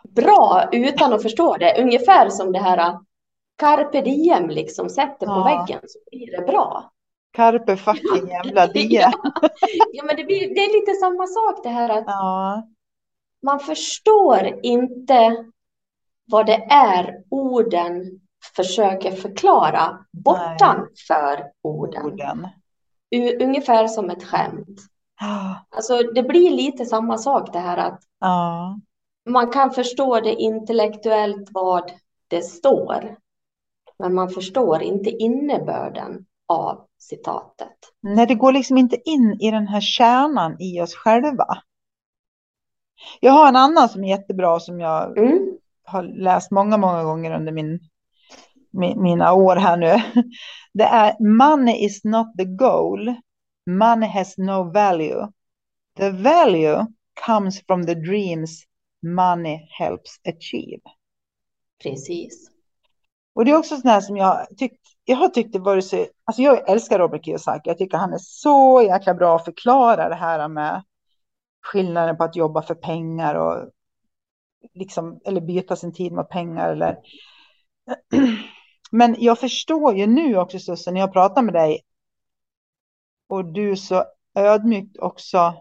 bra 0.08 0.68
utan 0.72 1.12
att 1.12 1.22
förstå 1.22 1.56
det. 1.56 1.82
Ungefär 1.82 2.28
som 2.28 2.52
det 2.52 2.58
här 2.58 2.98
carpe 3.58 4.00
diem 4.00 4.48
liksom 4.48 4.88
sätter 4.88 5.26
på 5.26 5.32
Ja. 5.32 5.44
väggen 5.44 5.80
så 5.86 5.98
blir 6.10 6.36
det 6.36 6.46
bra. 6.46 6.90
Carpe 7.32 7.76
fucking 7.76 8.28
jävla 8.28 8.66
die. 8.66 8.86
Ja, 9.00 9.12
ja 9.92 10.04
men 10.04 10.16
det, 10.16 10.24
blir, 10.24 10.54
det 10.54 10.60
är 10.60 10.80
lite 10.80 10.92
samma 10.92 11.26
sak 11.26 11.62
det 11.62 11.68
här 11.68 11.88
att 11.88 12.04
Ja, 12.06 12.68
man 13.42 13.60
förstår 13.60 14.60
inte 14.62 15.44
vad 16.30 16.46
det 16.46 16.66
är 16.70 17.14
orden 17.30 18.20
försöker 18.56 19.12
förklara 19.12 19.98
bortanför 20.12 21.50
orden. 21.62 22.06
orden. 22.06 22.48
U- 23.10 23.38
Ungefär 23.44 23.86
som 23.88 24.10
ett 24.10 24.24
skämt. 24.24 24.80
Alltså 25.76 25.98
det 26.02 26.22
blir 26.22 26.50
lite 26.50 26.84
samma 26.84 27.18
sak 27.18 27.52
det 27.52 27.58
här 27.58 27.76
att 27.76 28.00
ja, 28.20 28.78
man 29.28 29.50
kan 29.50 29.70
förstå 29.70 30.20
det 30.20 30.34
intellektuellt 30.34 31.48
vad 31.52 31.90
det 32.28 32.42
står. 32.42 33.16
Men 33.98 34.14
man 34.14 34.28
förstår 34.30 34.82
inte 34.82 35.10
innebörden 35.10 36.26
av 36.48 36.86
citatet. 36.98 37.76
Nej, 38.00 38.26
det 38.26 38.34
går 38.34 38.52
liksom 38.52 38.78
inte 38.78 38.96
in 39.10 39.36
i 39.40 39.50
den 39.50 39.66
här 39.68 39.80
kärnan 39.80 40.56
i 40.60 40.80
oss 40.80 40.94
själva. 40.94 41.46
Jag 43.20 43.32
har 43.32 43.48
en 43.48 43.56
annan 43.56 43.88
som 43.88 44.04
är 44.04 44.08
jättebra 44.08 44.60
som 44.60 44.80
jag 44.80 45.18
Mm. 45.18 45.58
har 45.84 46.02
läst 46.02 46.50
många, 46.50 46.76
många 46.76 47.04
gånger 47.04 47.34
under 47.36 47.52
min, 47.52 47.78
mi- 47.78 47.78
mina 48.76 49.32
år 49.32 49.56
här 49.56 49.76
nu. 49.76 50.02
Det 50.74 50.84
är 50.84 51.38
money 51.38 51.84
is 51.84 52.04
not 52.04 52.38
the 52.38 52.44
goal. 52.44 53.14
Money 53.70 54.08
has 54.08 54.38
no 54.38 54.72
value. 54.72 55.28
The 55.96 56.10
value 56.10 56.86
comes 57.26 57.62
from 57.66 57.86
the 57.86 57.94
dreams 57.94 58.64
money 59.02 59.68
helps 59.78 60.20
achieve. 60.28 60.82
Precis. 61.82 62.50
Och 63.34 63.44
det 63.44 63.50
är 63.50 63.56
också 63.56 63.74
sånt 63.74 63.84
här 63.84 64.00
som 64.00 64.16
jag 64.16 64.46
tyckt, 64.58 64.80
jag 65.04 65.16
har 65.16 65.28
tyckt 65.28 65.52
det 65.52 65.58
varit 65.58 65.84
så, 65.84 66.06
alltså 66.24 66.42
jag 66.42 66.70
älskar 66.70 66.98
Robert 66.98 67.24
Kiyosaki, 67.24 67.70
jag 67.70 67.78
tycker 67.78 67.98
han 67.98 68.12
är 68.12 68.18
så 68.20 68.82
jäkla 68.82 69.14
bra 69.14 69.36
att 69.36 69.44
förklara 69.44 70.08
det 70.08 70.14
här 70.14 70.48
med 70.48 70.84
skillnaden 71.62 72.16
på 72.16 72.24
att 72.24 72.36
jobba 72.36 72.62
för 72.62 72.74
pengar 72.74 73.34
och 73.34 73.70
liksom, 74.74 75.20
eller 75.24 75.40
byta 75.40 75.76
sin 75.76 75.92
tid 75.92 76.12
mot 76.12 76.28
pengar 76.28 76.72
eller 76.72 76.98
men 78.96 79.16
jag 79.18 79.38
förstår 79.38 79.96
ju 79.96 80.06
nu 80.06 80.38
också 80.38 80.58
Susse, 80.58 80.90
när 80.90 81.00
jag 81.00 81.12
pratar 81.12 81.42
med 81.42 81.54
dig 81.54 81.80
och 83.28 83.44
du 83.44 83.76
så 83.76 84.04
ödmjukt 84.34 84.98
också 84.98 85.54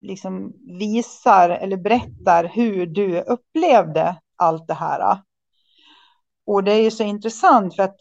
liksom 0.00 0.52
visar 0.78 1.50
eller 1.50 1.76
berättar 1.76 2.44
hur 2.44 2.86
du 2.86 3.20
upplevde 3.20 4.16
allt 4.36 4.66
det 4.66 4.74
här. 4.74 5.18
Och 6.46 6.64
det 6.64 6.72
är 6.72 6.82
ju 6.82 6.90
så 6.90 7.02
intressant 7.02 7.76
för 7.76 7.82
att 7.82 7.96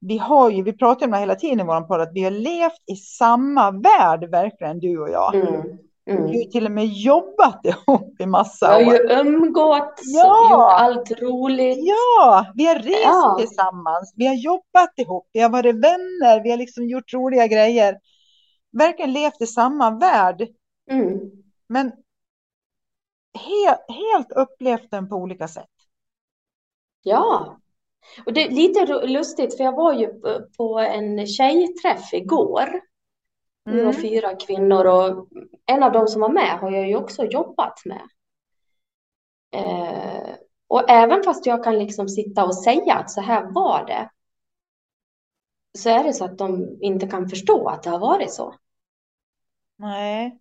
vi 0.00 0.18
har 0.18 0.50
ju, 0.50 0.62
vi 0.62 0.72
pratar 0.72 1.06
om 1.06 1.12
det 1.12 1.18
hela 1.18 1.34
tiden 1.34 1.60
i 1.60 1.64
vår 1.64 1.80
podd, 1.80 2.00
att 2.00 2.14
vi 2.14 2.24
har 2.24 2.30
levt 2.30 2.82
i 2.86 2.96
samma 2.96 3.70
värld, 3.70 4.30
verkligen 4.30 4.80
du 4.80 4.98
och 4.98 5.10
jag. 5.10 5.34
Mm. 5.34 5.78
Vi 6.10 6.16
har 6.16 6.20
Mm. 6.24 6.32
ju 6.32 6.44
till 6.44 6.66
och 6.66 6.72
med 6.72 6.86
jobbat 6.86 7.60
ihop 7.64 8.10
i 8.12 8.14
Vi 8.18 8.26
massa 8.26 8.66
har 8.66 8.80
ju 8.80 8.86
år. 8.86 9.10
umgåtts, 9.26 10.02
Ja. 10.06 10.50
gjort 10.50 10.80
allt 10.80 11.10
roligt. 11.22 11.78
Ja, 11.80 12.46
vi 12.54 12.66
har 12.66 12.74
rest 12.74 13.00
Ja. 13.04 13.36
tillsammans, 13.38 14.12
vi 14.16 14.26
har 14.26 14.34
jobbat 14.34 14.98
ihop, 14.98 15.28
vi 15.32 15.40
har 15.40 15.48
varit 15.50 15.74
vänner, 15.74 16.42
vi 16.42 16.50
har 16.50 16.56
liksom 16.56 16.88
gjort 16.88 17.12
roliga 17.14 17.46
grejer. 17.46 17.98
Verkligen 18.72 19.12
levt 19.12 19.40
i 19.42 19.46
samma 19.46 19.90
värld, 19.90 20.48
Mm. 20.90 21.18
men 21.68 21.92
helt, 23.38 23.84
helt 23.88 24.32
upplevt 24.32 24.90
den 24.90 25.08
på 25.08 25.16
olika 25.16 25.48
sätt. 25.48 25.66
Ja, 27.02 27.56
och 28.26 28.32
det 28.32 28.46
är 28.46 28.50
lite 28.50 29.06
lustigt 29.06 29.56
för 29.56 29.64
jag 29.64 29.72
var 29.76 29.92
ju 29.92 30.06
på- 30.06 30.40
på 30.56 30.78
en 30.78 31.26
tjejträff 31.26 32.12
igår. 32.12 32.80
Vi 33.64 33.82
var 33.82 33.90
Mm. 33.90 34.02
fyra 34.02 34.36
kvinnor 34.36 34.84
och 34.86 35.28
en 35.66 35.82
av 35.82 35.92
de 35.92 36.08
som 36.08 36.20
var 36.20 36.28
med 36.28 36.58
har 36.58 36.70
jag 36.70 36.88
ju 36.88 36.96
också 36.96 37.24
jobbat 37.24 37.82
med. 37.84 38.02
Eh, 39.52 40.34
och 40.68 40.90
även 40.90 41.22
fast 41.22 41.46
jag 41.46 41.64
kan 41.64 41.78
liksom 41.78 42.08
sitta 42.08 42.44
och 42.44 42.56
säga 42.64 42.94
att 42.94 43.10
så 43.10 43.20
här 43.20 43.50
var 43.52 43.86
det, 43.86 44.10
så 45.78 45.90
är 45.90 46.04
det 46.04 46.12
så 46.12 46.24
att 46.24 46.38
de 46.38 46.78
inte 46.80 47.06
kan 47.06 47.28
förstå 47.28 47.68
att 47.68 47.82
det 47.82 47.90
har 47.90 47.98
varit 47.98 48.32
så. 48.32 48.54
Nej, 49.76 50.40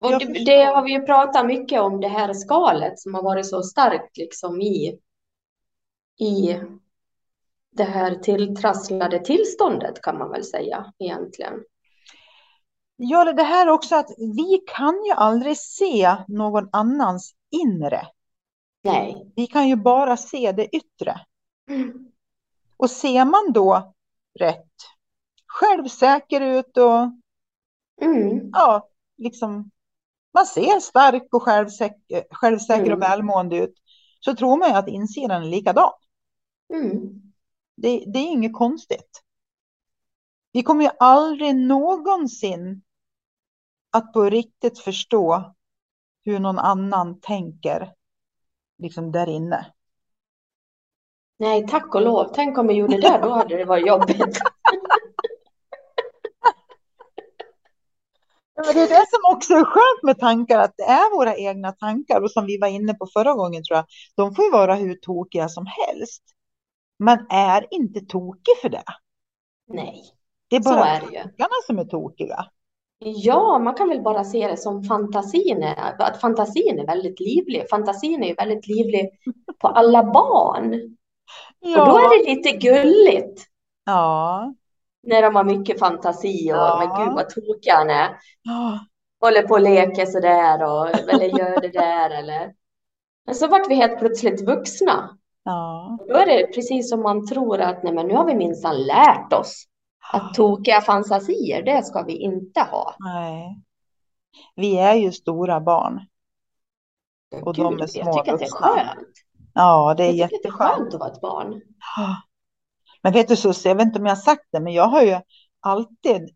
Och 0.00 0.10
det, 0.18 0.44
det 0.44 0.64
har 0.64 0.82
vi 0.82 0.92
ju 0.92 1.02
pratat 1.02 1.46
mycket 1.46 1.80
om, 1.80 2.00
det 2.00 2.08
här 2.08 2.32
skalet 2.34 2.98
som 2.98 3.14
har 3.14 3.22
varit 3.22 3.46
så 3.46 3.62
starkt 3.62 4.16
liksom 4.16 4.60
i, 4.60 4.98
i 6.18 6.56
det 7.72 7.84
här 7.84 8.14
tilltrasslade 8.14 9.18
tillståndet 9.18 10.02
kan 10.02 10.18
man 10.18 10.30
väl 10.30 10.44
säga 10.44 10.92
egentligen. 10.98 11.64
Ja, 12.96 13.32
det 13.32 13.42
här 13.42 13.68
också 13.68 13.96
att 13.96 14.10
vi 14.18 14.62
kan 14.66 15.04
ju 15.04 15.12
aldrig 15.12 15.58
se 15.58 16.16
någon 16.28 16.68
annans 16.72 17.34
inre. 17.50 18.06
Nej. 18.82 19.32
Vi 19.36 19.46
kan 19.46 19.68
ju 19.68 19.76
bara 19.76 20.16
se 20.16 20.52
det 20.52 20.76
yttre. 20.76 21.20
Och 22.76 22.90
ser 22.90 23.24
man 23.24 23.52
då 23.52 23.94
rätt 24.38 24.72
självsäker 25.46 26.40
ut 26.40 26.76
och 26.76 27.12
Mm. 28.02 28.50
ja, 28.52 28.88
liksom 29.16 29.70
man 30.34 30.46
ser 30.46 30.80
stark 30.80 31.34
och 31.34 31.42
självsäker, 31.42 32.24
självsäker 32.30 32.82
och 32.82 32.86
Mm. 32.86 33.00
välmående 33.00 33.56
ut 33.56 33.74
så 34.20 34.34
tror 34.34 34.56
man 34.58 34.68
ju 34.68 34.74
att 34.74 34.88
insidan 34.88 35.42
är 35.42 35.46
likadan. 35.46 35.92
Mm. 36.74 37.29
Det, 37.82 38.04
det 38.06 38.18
är 38.18 38.32
inget 38.32 38.54
konstigt. 38.54 39.22
Vi 40.52 40.62
kommer 40.62 40.84
ju 40.84 40.90
aldrig 40.98 41.56
någonsin 41.56 42.82
att 43.90 44.12
på 44.12 44.24
riktigt 44.24 44.78
förstå 44.78 45.54
hur 46.24 46.38
någon 46.38 46.58
annan 46.58 47.20
tänker 47.20 47.94
liksom 48.78 49.12
där 49.12 49.26
inne. 49.26 49.66
Nej, 51.38 51.66
tack 51.68 51.94
och 51.94 52.02
lov. 52.02 52.30
Tänk 52.34 52.58
om 52.58 52.66
vi 52.66 52.74
gjorde 52.74 53.00
det, 53.00 53.20
då 53.22 53.30
hade 53.30 53.56
det 53.56 53.64
varit 53.64 53.86
jobbigt. 53.86 54.18
Men 58.56 58.74
Det 58.74 58.80
är 58.80 58.88
det 58.88 59.06
som 59.10 59.34
också 59.34 59.54
är 59.54 59.64
skönt 59.64 60.02
med 60.02 60.18
tankar, 60.18 60.58
att 60.58 60.74
det 60.76 60.82
är 60.82 61.16
våra 61.16 61.36
egna 61.36 61.72
tankar. 61.72 62.20
Och 62.20 62.30
som 62.30 62.46
vi 62.46 62.58
var 62.58 62.68
inne 62.68 62.94
på 62.94 63.06
förra 63.06 63.34
gången 63.34 63.64
tror 63.64 63.76
jag, 63.76 63.86
de 64.16 64.34
får 64.34 64.44
ju 64.44 64.50
vara 64.50 64.74
hur 64.74 64.94
tokiga 64.94 65.48
som 65.48 65.66
helst. 65.66 66.22
Man 67.00 67.26
är 67.30 67.66
inte 67.70 68.00
tokig 68.00 68.54
för 68.62 68.68
det. 68.68 68.82
Nej, 69.68 70.02
Det 70.48 70.56
är 70.56 70.60
så 70.62 70.70
bara 70.70 70.86
är 70.88 71.00
det 71.00 71.06
ju. 71.06 71.22
tankarna 71.22 71.54
som 71.66 71.78
är 71.78 71.84
tokiga. 71.84 72.46
Ja, 72.98 73.58
man 73.58 73.74
kan 73.74 73.88
väl 73.88 74.02
bara 74.02 74.24
se 74.24 74.48
det 74.48 74.56
som 74.56 74.82
fantasin 74.84 75.62
är, 75.62 76.02
att 76.02 76.20
fantasin 76.20 76.78
är 76.78 76.86
väldigt 76.86 77.20
livlig. 77.20 77.68
Fantasin 77.70 78.22
är 78.22 78.28
ju 78.28 78.34
väldigt 78.34 78.66
livlig 78.66 79.10
på 79.58 79.68
alla 79.68 80.04
barn. 80.12 80.96
Och 81.64 81.86
då 81.86 81.98
är 81.98 82.24
det 82.24 82.30
lite 82.34 82.52
gulligt 82.52 83.46
Ja. 83.84 84.54
när 85.02 85.22
de 85.22 85.34
har 85.36 85.44
mycket 85.44 85.78
fantasi 85.78 86.52
och 86.52 86.56
Ja. 86.56 86.78
men 86.96 87.06
gud 87.06 87.14
vad 87.14 87.28
tokig 87.28 87.70
han 87.70 87.90
är. 87.90 88.16
Ja. 88.42 88.78
Håller 89.20 89.42
på 89.42 89.54
och 89.54 89.60
leker 89.60 90.06
sådär 90.06 90.62
och 90.64 90.88
eller 91.10 91.38
gör 91.38 91.60
det 91.60 91.68
där 91.68 92.10
eller. 92.10 92.52
Men 93.26 93.34
så 93.34 93.46
vart 93.48 93.70
vi 93.70 93.74
helt 93.74 93.98
plötsligt 93.98 94.46
vuxna. 94.46 95.18
Ja. 95.44 95.98
Då 96.08 96.14
är 96.14 96.26
det 96.26 96.54
precis 96.54 96.90
som 96.90 97.02
man 97.02 97.26
tror 97.26 97.60
att 97.60 97.82
nej 97.82 97.92
men 97.92 98.06
nu 98.06 98.14
har 98.14 98.26
vi 98.26 98.34
minsann 98.34 98.82
lärt 98.82 99.32
oss 99.32 99.64
att 100.12 100.34
tokiga 100.34 100.80
fantasier, 100.80 101.62
det 101.62 101.84
ska 101.84 102.02
vi 102.02 102.16
inte 102.16 102.60
ha. 102.60 102.94
Nej. 102.98 103.62
Vi 104.56 104.78
är 104.78 104.94
ju 104.94 105.12
stora 105.12 105.60
barn. 105.60 106.06
Och 107.44 107.54
de 107.54 107.74
är 107.74 107.78
Gud, 107.78 107.90
små 107.90 108.02
jag 108.04 108.14
tycker 108.16 108.32
att 108.32 108.38
det 108.38 108.44
är 108.44 108.50
skönt. 108.50 109.08
Ja, 109.54 109.94
det 109.96 110.04
är 110.04 110.12
Jag 110.12 110.24
att 110.24 110.30
det 110.30 110.36
är 110.36 110.38
jätteskönt. 110.38 110.94
att 110.94 111.00
vara 111.00 111.10
ett 111.12 111.20
barn. 111.20 111.60
Men 113.02 113.12
vet 113.12 113.28
du 113.28 113.36
Susie, 113.36 113.70
jag 113.70 113.76
vet 113.76 113.86
inte 113.86 113.98
om 113.98 114.06
jag 114.06 114.14
har 114.14 114.20
sagt 114.20 114.46
det, 114.52 114.60
men 114.60 114.72
jag 114.72 114.86
har 114.86 115.02
ju 115.02 115.20
alltid 115.60 116.30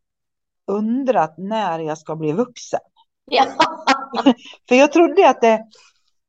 undrat 0.66 1.34
när 1.38 1.78
jag 1.78 1.98
ska 1.98 2.16
bli 2.16 2.32
vuxen. 2.32 2.80
Ja. 3.24 3.44
För 4.68 4.74
jag 4.74 4.92
trodde 4.92 5.30
att 5.30 5.40
det, 5.40 5.64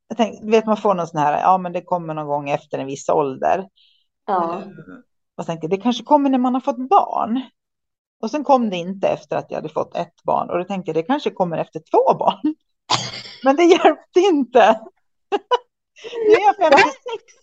jag 0.08 0.18
tänkte, 0.18 0.46
vet 0.46 0.66
man 0.66 0.78
får 0.78 0.94
någon 0.94 1.08
sån 1.08 1.20
här, 1.20 1.42
ja 1.42 1.58
men 1.58 1.74
det 1.74 1.82
kommer 1.82 2.14
någon 2.14 2.28
gång 2.28 2.50
efter 2.50 2.78
en 2.78 2.88
viss 2.88 3.10
ålder. 3.10 3.70
Ja. 4.26 4.62
Jag 5.36 5.46
tänkte, 5.46 5.68
det 5.68 5.78
kanske 5.78 6.04
kommer 6.04 6.30
när 6.30 6.38
man 6.38 6.54
har 6.54 6.62
fått 6.62 6.90
barn. 6.90 7.42
Och 8.22 8.32
sen 8.32 8.44
kom 8.44 8.70
det 8.70 8.76
inte 8.76 9.08
efter 9.08 9.36
att 9.36 9.52
jag 9.52 9.58
hade 9.58 9.70
fått 9.70 9.96
ett 9.96 10.24
barn. 10.24 10.50
Och 10.50 10.58
då 10.58 10.64
tänkte 10.64 10.90
jag, 10.90 10.96
det 10.96 11.04
kanske 11.04 11.30
kommer 11.30 11.58
efter 11.58 11.80
två 11.80 12.18
barn. 12.18 12.56
Men 13.44 13.56
det 13.56 13.64
hjälpte 13.64 14.20
inte. 14.20 14.80
Nu 16.28 16.34
är 16.34 16.42
jag 16.42 16.56
56 16.56 16.94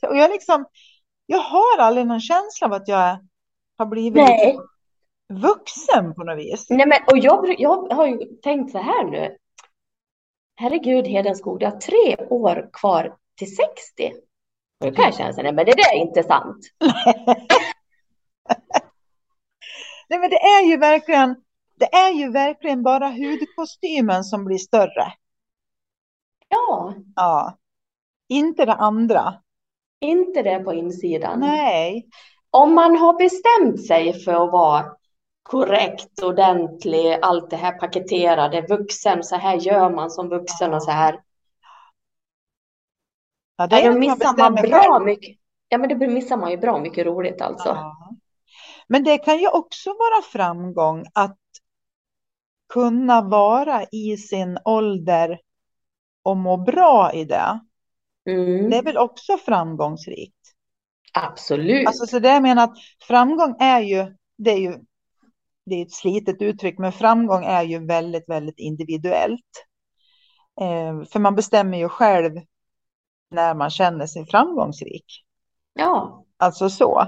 och 0.09 0.17
jag 0.17 0.31
liksom, 0.31 0.65
jag 1.27 1.39
har 1.39 1.79
aldrig 1.79 2.07
någon 2.07 2.21
känsla 2.21 2.67
av 2.67 2.73
att 2.73 2.89
jag 2.89 3.19
har 3.79 3.87
blivit 3.87 4.29
Nej. 4.29 4.59
vuxen 5.33 6.15
på 6.15 6.25
något 6.25 6.39
vis. 6.39 6.67
Nej, 6.71 6.87
men 6.87 6.99
och 7.07 7.19
jag, 7.19 7.61
jag 7.61 7.95
har 7.95 8.07
ju 8.07 8.19
tänkt 8.43 8.73
så 8.73 8.79
här 8.79 9.05
nu. 9.05 9.37
Herregud, 10.55 11.07
Hedenskog, 11.07 11.61
du 11.61 11.67
har 11.67 11.73
tre 11.81 12.17
år 12.31 12.71
kvar 12.73 13.17
till 13.39 13.57
60. 13.57 14.13
Och 14.81 14.87
då 14.87 14.93
kan 14.95 15.05
jag 15.05 15.15
känna 15.15 15.33
så 15.33 15.43
nej 15.43 15.53
men 15.53 15.67
det 15.67 15.73
där 15.73 15.95
är 15.95 15.99
inte 16.01 16.23
sant. 16.23 16.59
Nej, 20.09 20.19
men 20.21 20.31
det 20.31 20.37
är 20.37 20.63
ju 20.67 20.77
verkligen, 20.77 21.37
det 21.77 21.95
är 21.95 22.11
ju 22.11 22.31
verkligen 22.31 22.83
bara 22.83 23.09
hudkostymen 23.09 24.25
som 24.25 24.45
blir 24.45 24.59
större. 24.59 25.13
Ja, 26.49 26.95
Ja, 27.17 27.59
inte 28.29 28.65
det 28.65 28.75
andra. 28.75 29.35
inte 30.01 30.43
det 30.43 30.59
på 30.59 30.75
insidan. 30.75 31.41
Nej, 31.41 32.07
Om 32.51 32.75
man 32.75 32.97
har 32.97 33.13
bestämt 33.19 33.87
sig 33.87 34.25
för 34.25 34.33
att 34.45 34.53
vara 34.53 34.85
korrekt, 35.43 36.23
ordentlig, 36.23 37.19
allt 37.23 37.51
det 37.51 37.57
här 37.57 37.73
paketerade, 37.79 38.63
vuxen, 38.69 39.25
så 39.25 39.37
här 39.37 39.57
gör 39.57 39.91
man 39.91 40.11
som 40.11 40.29
vuxen 40.29 40.75
och 40.75 40.83
så 40.83 40.91
här. 40.91 41.21
ja, 43.57 43.67
det 43.67 43.77
Ja, 43.77 43.81
är 43.81 43.91
då 43.91 43.93
att 43.93 44.05
man 44.07 44.19
missar 44.19 44.37
man 44.37 44.61
bra 44.61 45.01
själv. 45.01 45.03
mycket. 45.05 45.37
Ja, 45.69 45.79
men 45.79 45.89
det 45.99 46.09
missar 46.09 46.37
man 46.37 46.51
ju 46.51 46.57
bra 46.57 46.79
mycket 46.81 47.07
roligt 47.07 47.41
alltså. 47.43 47.69
Ja. 47.69 47.97
Men 48.89 49.05
det 49.05 49.19
kan 49.19 49.39
ju 49.39 49.49
också 49.49 49.91
vara 49.91 50.23
framgång 50.23 51.05
att 51.15 51.39
kunna 52.69 53.21
vara 53.23 53.85
i 53.93 54.17
sin 54.17 54.59
ålder 54.65 55.41
och 56.23 56.37
må 56.37 56.57
bra 56.57 57.13
i 57.13 57.25
det. 57.25 57.61
Mm, 58.27 58.71
Det 58.71 58.77
är 58.77 58.83
väl 58.83 58.99
också 58.99 59.39
framgångsrikt. 59.39 60.55
absolut. 61.15 61.87
Alltså, 61.87 62.07
så 62.07 62.19
det 62.19 62.29
jag 62.29 62.43
menar 62.43 62.65
att 62.65 62.77
framgång 63.09 63.57
är 63.61 63.81
ju, 63.81 64.17
det 64.39 64.51
är 64.51 64.59
ju, 64.59 64.79
det 65.65 65.75
är 65.75 65.83
ett 65.83 65.93
slitet 65.93 66.43
uttryck, 66.43 66.79
men 66.79 66.93
framgång 66.93 67.45
är 67.45 67.63
ju 67.63 67.87
väldigt, 67.87 68.29
väldigt 68.29 68.59
individuellt. 68.59 69.67
Eh, 70.61 71.05
för 71.13 71.19
man 71.19 71.35
bestämmer 71.35 71.79
ju 71.79 71.89
själv 71.89 72.33
när 73.31 73.55
man 73.55 73.71
känner 73.71 74.07
sig 74.07 74.27
framgångsrik. 74.27 75.05
Ja. 75.73 76.25
Alltså 76.37 76.71
så. 76.71 77.01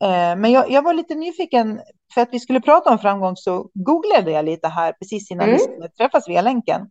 Eh, 0.00 0.36
men 0.36 0.52
jag, 0.52 0.70
jag 0.70 0.82
var 0.82 0.94
lite 0.94 1.14
nyfiken, 1.14 1.80
för 2.14 2.20
att 2.20 2.28
vi 2.32 2.40
skulle 2.40 2.60
prata 2.60 2.90
om 2.90 2.98
framgång 2.98 3.36
så 3.36 3.70
googlade 3.74 4.30
jag 4.30 4.44
lite 4.44 4.68
här 4.68 4.92
precis 4.92 5.30
innan 5.30 5.48
Mm. 5.48 5.56
vi 5.56 5.62
skulle 5.62 5.88
träffas 5.88 6.28
via 6.28 6.42
länken. 6.42 6.90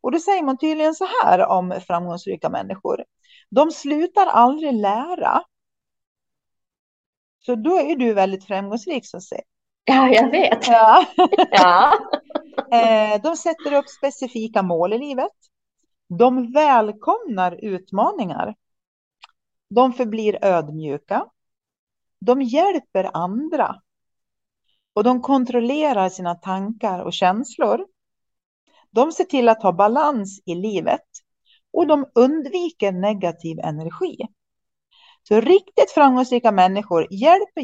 Och 0.00 0.12
då 0.12 0.18
säger 0.18 0.42
man 0.42 0.58
tydligen 0.58 0.94
så 0.94 1.06
här 1.22 1.46
om 1.46 1.80
framgångsrika 1.86 2.48
människor. 2.48 3.04
De 3.50 3.70
slutar 3.70 4.26
aldrig 4.26 4.72
lära. 4.72 5.42
Så 7.38 7.54
då 7.54 7.78
är 7.80 7.96
du 7.96 8.14
väldigt 8.14 8.44
framgångsrik 8.44 9.06
så 9.06 9.16
att 9.16 9.22
säga. 9.22 9.42
Ja, 9.86 10.08
jag 10.08 10.30
vet. 10.30 10.68
Ja. 10.68 11.06
Ja. 11.50 11.92
Eh, 12.72 13.22
de 13.22 13.36
sätter 13.36 13.72
upp 13.72 13.88
specifika 13.88 14.62
mål 14.62 14.92
i 14.92 14.98
livet. 14.98 15.32
De 16.08 16.52
välkomnar 16.52 17.64
utmaningar. 17.64 18.54
De 19.70 19.92
förblir 19.92 20.44
ödmjuka. 20.44 21.26
De 22.20 22.42
hjälper 22.42 23.10
andra. 23.14 23.82
Och 24.94 25.04
de 25.04 25.22
kontrollerar 25.22 26.08
sina 26.08 26.34
tankar 26.34 27.00
och 27.00 27.12
känslor. 27.12 27.86
De 28.90 29.12
ser 29.12 29.24
till 29.24 29.48
att 29.48 29.62
ha 29.62 29.72
balans 29.72 30.42
i 30.46 30.54
livet. 30.54 31.06
Och 31.72 31.86
de 31.86 32.06
undviker 32.14 32.92
negativ 32.92 33.58
energi. 33.58 34.18
Så 35.28 35.40
riktigt 35.40 35.90
framgångsrika 35.90 36.52
människor 36.52 37.06
hjälper 37.10 37.60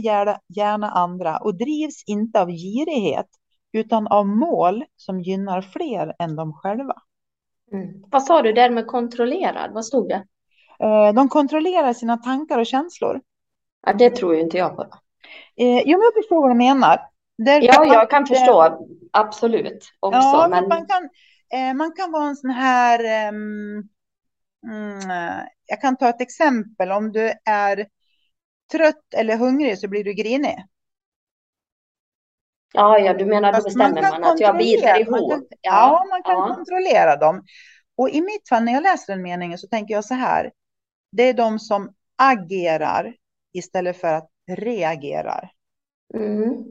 gärna, 0.48 0.90
andra 0.90 1.38
och 1.38 1.54
drivs 1.54 2.04
inte 2.06 2.40
av 2.40 2.48
girighet 2.50 3.26
utan 3.72 4.06
av 4.06 4.26
mål 4.26 4.84
som 4.96 5.20
gynnar 5.20 5.62
fler 5.62 6.14
än 6.18 6.36
de 6.36 6.52
själva. 6.52 6.94
Mm. 7.72 7.88
Vad 8.10 8.22
sa 8.22 8.42
du 8.42 8.52
där 8.52 8.70
med 8.70 8.86
kontrollerad? 8.86 9.72
Vad 9.72 9.84
stod 9.84 10.08
det? 10.08 10.24
Eh, 10.80 11.12
De 11.14 11.28
kontrollerar 11.28 11.92
sina 11.92 12.16
tankar 12.16 12.58
och 12.58 12.66
känslor. 12.66 13.20
Ja, 13.86 13.92
det 13.92 14.10
tror 14.10 14.34
ju 14.34 14.40
inte 14.40 14.56
jag 14.58 14.76
på. 14.76 14.82
Eh, 15.56 15.82
Jo, 15.84 15.98
men 15.98 16.04
jag 16.04 16.14
förstår 16.14 16.40
vad 16.40 16.50
du 16.50 16.54
menar. 16.54 17.00
Därför 17.38 17.66
Ja, 17.66 17.94
jag 17.94 18.10
kan 18.10 18.22
eh, 18.22 18.26
förstå. 18.26 18.78
Absolut. 19.12 19.92
Också. 20.00 20.18
Ja, 20.18 20.48
men 20.50 20.68
man 20.68 20.86
kan, 20.86 21.08
eh, 21.54 21.74
man 21.74 21.92
kan 21.92 22.12
vara 22.12 22.24
en 22.24 22.36
sån 22.36 22.50
här... 22.50 23.28
ehm, 23.28 23.82
mm, 24.66 25.10
eh, 25.10 25.44
jag 25.66 25.80
kan 25.80 25.96
ta 25.96 26.08
ett 26.08 26.20
exempel. 26.20 26.92
Om 26.92 27.12
du 27.12 27.32
är 27.44 27.88
trött 28.72 29.14
eller 29.16 29.36
hungrig 29.36 29.78
så 29.78 29.88
blir 29.88 30.04
du 30.04 30.12
grinig. 30.12 30.64
ja, 32.74 32.98
ja, 32.98 33.14
du 33.14 33.24
menar 33.26 33.52
då 33.52 33.58
man 33.58 33.62
bestämmer 33.64 34.02
kan 34.02 34.20
man 34.20 34.32
att 34.32 34.40
jag 34.40 34.56
biter 34.58 34.92
man 35.10 35.18
ihop. 35.20 35.30
kan- 35.32 35.46
Ja, 35.50 35.58
Ja, 35.60 36.06
man 36.10 36.22
kan 36.22 36.32
ja. 36.34 36.54
kontrollera 36.54 37.16
dem. 37.16 37.44
Och 37.96 38.10
i 38.10 38.20
mitt 38.20 38.48
fall, 38.48 38.64
när 38.64 38.72
jag 38.72 38.82
läser 38.82 39.12
den 39.12 39.22
meningen 39.22 39.58
så 39.58 39.66
tänker 39.68 39.94
jag 39.94 40.04
så 40.04 40.14
här. 40.14 40.52
Det 41.12 41.22
är 41.22 41.34
de 41.34 41.58
som 41.58 41.94
agerar 42.16 43.14
istället 43.52 43.96
för 44.00 44.08
att 44.14 44.28
reagerar. 44.50 45.50
Mm. 46.14 46.64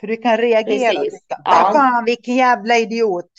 För 0.00 0.06
du 0.06 0.16
kan 0.16 0.36
reagera 0.36 0.98
och 0.98 1.04
Precis. 1.04 1.20
tänka, 1.20 1.42
Ja. 1.44 1.68
"Ah, 1.68 1.72
fan 1.72 2.04
vilken 2.04 2.34
jävla 2.36 2.76
idiot. 2.76 3.30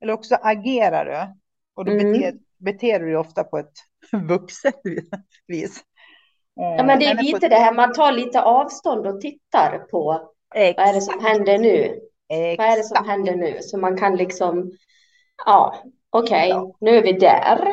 Eller 0.00 0.12
också 0.12 0.34
agerar 0.42 1.04
du. 1.04 1.34
Och 1.74 1.84
då 1.84 1.92
Mm. 1.92 2.12
beter, 2.12 2.38
beter 2.58 3.00
du 3.00 3.06
dig 3.06 3.16
ofta 3.16 3.44
på 3.44 3.58
ett 3.58 3.72
vuxet 4.28 4.80
vis. 5.46 5.80
Ja, 6.54 6.82
men 6.84 6.98
det 6.98 7.06
är 7.06 7.22
lite 7.22 7.48
det 7.48 7.56
här, 7.56 7.74
man 7.74 7.92
tar 7.92 8.12
lite 8.12 8.42
avstånd 8.42 9.06
och 9.06 9.20
tittar 9.20 9.78
på 9.78 10.30
vad 10.54 10.88
är 10.88 10.92
det 10.92 11.00
som 11.00 11.24
händer 11.24 11.58
nu? 11.58 12.00
Vad 12.58 12.66
är 12.66 12.76
det 12.76 12.82
som 12.82 13.06
händer 13.08 13.36
nu? 13.36 13.58
Så 13.60 13.78
man 13.78 13.96
kan 13.96 14.16
liksom, 14.16 14.72
ja, 15.46 15.74
okej, 16.10 16.48
Ja. 16.48 16.76
nu 16.80 16.90
är 16.96 17.02
vi 17.02 17.12
där. 17.12 17.72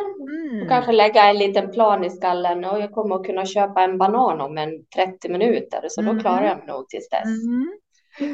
Mm. 0.54 0.68
Kanske 0.70 0.92
lägga 0.92 1.24
en 1.30 1.38
liten 1.38 1.72
plan 1.72 2.04
i 2.04 2.10
skallen 2.10 2.66
och 2.66 2.80
jag 2.80 2.92
kommer 2.92 3.16
att 3.16 3.26
kunna 3.26 3.46
köpa 3.46 3.82
en 3.84 3.98
banan 3.98 4.42
om 4.42 4.58
en 4.58 4.86
30 4.96 5.30
minuter, 5.30 5.86
så 5.90 6.02
då 6.02 6.10
Mm. 6.10 6.22
klarar 6.22 6.44
jag 6.46 6.58
mig 6.58 6.68
nog 6.68 6.90
tills 6.90 7.10
dess. 7.10 7.26
Mm. 7.26 7.74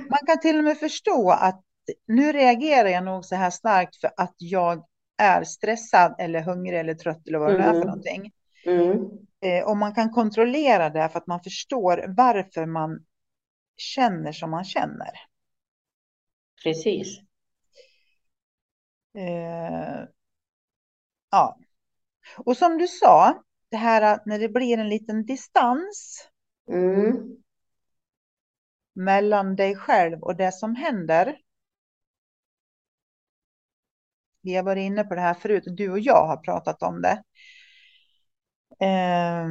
Man 0.09 0.19
kan 0.27 0.39
till 0.39 0.57
och 0.57 0.63
med 0.63 0.77
förstå 0.77 1.29
att 1.31 1.61
nu 2.07 2.31
reagerar 2.31 2.89
jag 2.89 3.03
nog 3.03 3.25
så 3.25 3.35
här 3.35 3.49
starkt 3.49 3.95
för 3.95 4.09
att 4.17 4.35
jag 4.37 4.83
är 5.19 5.43
stressad 5.43 6.15
eller 6.19 6.41
hungrig 6.41 6.79
eller 6.79 6.93
trött 6.93 7.27
eller 7.27 7.39
vad 7.39 7.51
det 7.51 7.57
nu 7.57 7.63
är 7.63 7.73
för 7.73 7.75
Mm. 7.75 7.87
någonting. 7.87 8.31
Mm. 8.65 9.09
Eh, 9.41 9.63
och 9.69 9.77
man 9.77 9.95
kan 9.95 10.09
kontrollera 10.09 10.89
det 10.89 11.09
för 11.09 11.19
att 11.19 11.27
man 11.27 11.43
förstår 11.43 12.05
varför 12.17 12.65
man 12.65 13.05
känner 13.77 14.31
som 14.31 14.51
man 14.51 14.63
känner. 14.65 15.11
Precis. 16.63 17.19
Eh, 19.17 20.03
ja. 21.31 21.57
Och 22.37 22.57
som 22.57 22.77
du 22.77 22.87
sa, 22.87 23.43
det 23.71 23.77
här 23.77 24.01
att 24.01 24.25
när 24.25 24.39
det 24.39 24.49
blir 24.49 24.77
en 24.77 24.89
liten 24.89 25.25
distans 25.25 26.29
Mm. 26.69 27.37
mellan 28.93 29.55
dig 29.55 29.75
själv 29.75 30.23
och 30.23 30.35
det 30.35 30.51
som 30.51 30.75
händer. 30.75 31.37
Vi 34.49 34.55
har 34.55 34.63
varit 34.63 34.81
inne 34.81 35.03
på 35.03 35.15
det 35.15 35.21
här 35.21 35.33
förut, 35.33 35.63
du 35.67 35.91
och 35.91 35.99
jag 35.99 36.27
har 36.27 36.37
pratat 36.37 36.83
om 36.83 37.01
det. 37.01 37.23
Eh, 38.79 39.47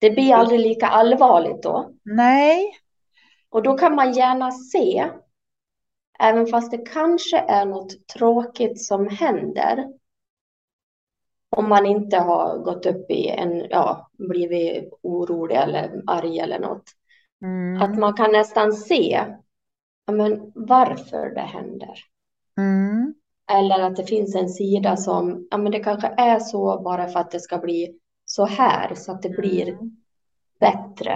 Det 0.00 0.10
blir 0.10 0.34
aldrig 0.34 0.60
lika 0.60 0.86
allvarligt 0.86 1.62
då. 1.62 1.92
nej, 2.04 2.72
Och 3.50 3.62
då 3.62 3.78
kan 3.78 3.94
man 3.94 4.12
gärna 4.12 4.50
se, 4.50 5.10
även 6.18 6.46
fast 6.46 6.70
det 6.70 6.78
kanske 6.78 7.38
är 7.38 7.66
något 7.66 8.06
tråkigt 8.06 8.84
som 8.84 9.08
händer, 9.08 9.88
om 11.50 11.68
man 11.68 11.86
inte 11.86 12.16
har 12.18 12.58
gått 12.58 12.86
upp 12.86 13.10
i 13.10 13.28
en, 13.28 13.66
ja, 13.70 14.10
blivit 14.18 14.92
orolig 15.02 15.56
eller 15.56 16.02
arg 16.06 16.38
eller 16.38 16.58
något, 16.58 16.84
mm, 17.42 17.82
att 17.82 17.98
man 17.98 18.14
kan 18.14 18.32
nästan 18.32 18.72
se, 18.72 19.24
men 20.12 20.52
varför 20.54 21.34
det 21.34 21.40
händer. 21.40 21.94
mm, 22.58 23.14
Eller 23.52 23.80
att 23.80 23.96
det 23.96 24.04
finns 24.04 24.34
en 24.34 24.48
sida 24.48 24.96
som, 24.96 25.48
ja 25.50 25.56
men 25.56 25.72
det 25.72 25.78
kanske 25.78 26.06
är 26.06 26.38
så 26.38 26.80
bara 26.84 27.08
för 27.08 27.20
att 27.20 27.30
det 27.30 27.40
ska 27.40 27.58
bli 27.58 27.94
så 28.24 28.46
här, 28.46 28.94
så 28.94 29.12
att 29.12 29.22
det 29.22 29.28
blir 29.28 29.68
mm, 29.68 29.96
bättre. 30.60 31.12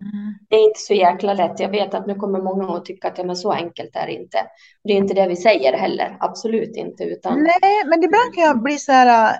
Mm. 0.00 0.34
Det 0.48 0.56
är 0.56 0.64
inte 0.64 0.80
så 0.80 0.94
jäkla 0.94 1.34
lätt. 1.34 1.60
Jag 1.60 1.68
vet 1.68 1.94
att 1.94 2.06
nu 2.06 2.14
kommer 2.14 2.42
många 2.42 2.76
att 2.76 2.84
tycka 2.84 3.08
att 3.08 3.18
ja, 3.18 3.24
men 3.24 3.36
så 3.36 3.52
enkelt 3.52 3.96
är 3.96 4.06
det 4.06 4.12
inte. 4.12 4.38
Det 4.84 4.92
är 4.92 4.96
inte 4.96 5.14
det 5.14 5.28
vi 5.28 5.36
säger 5.36 5.72
heller. 5.72 6.16
Absolut 6.20 6.76
inte. 6.76 7.04
Utan... 7.04 7.42
Nej, 7.42 7.84
men 7.86 8.04
ibland 8.04 8.34
kan 8.34 8.44
jag 8.44 8.62
bli 8.62 8.78
så 8.78 8.92
här. 8.92 9.30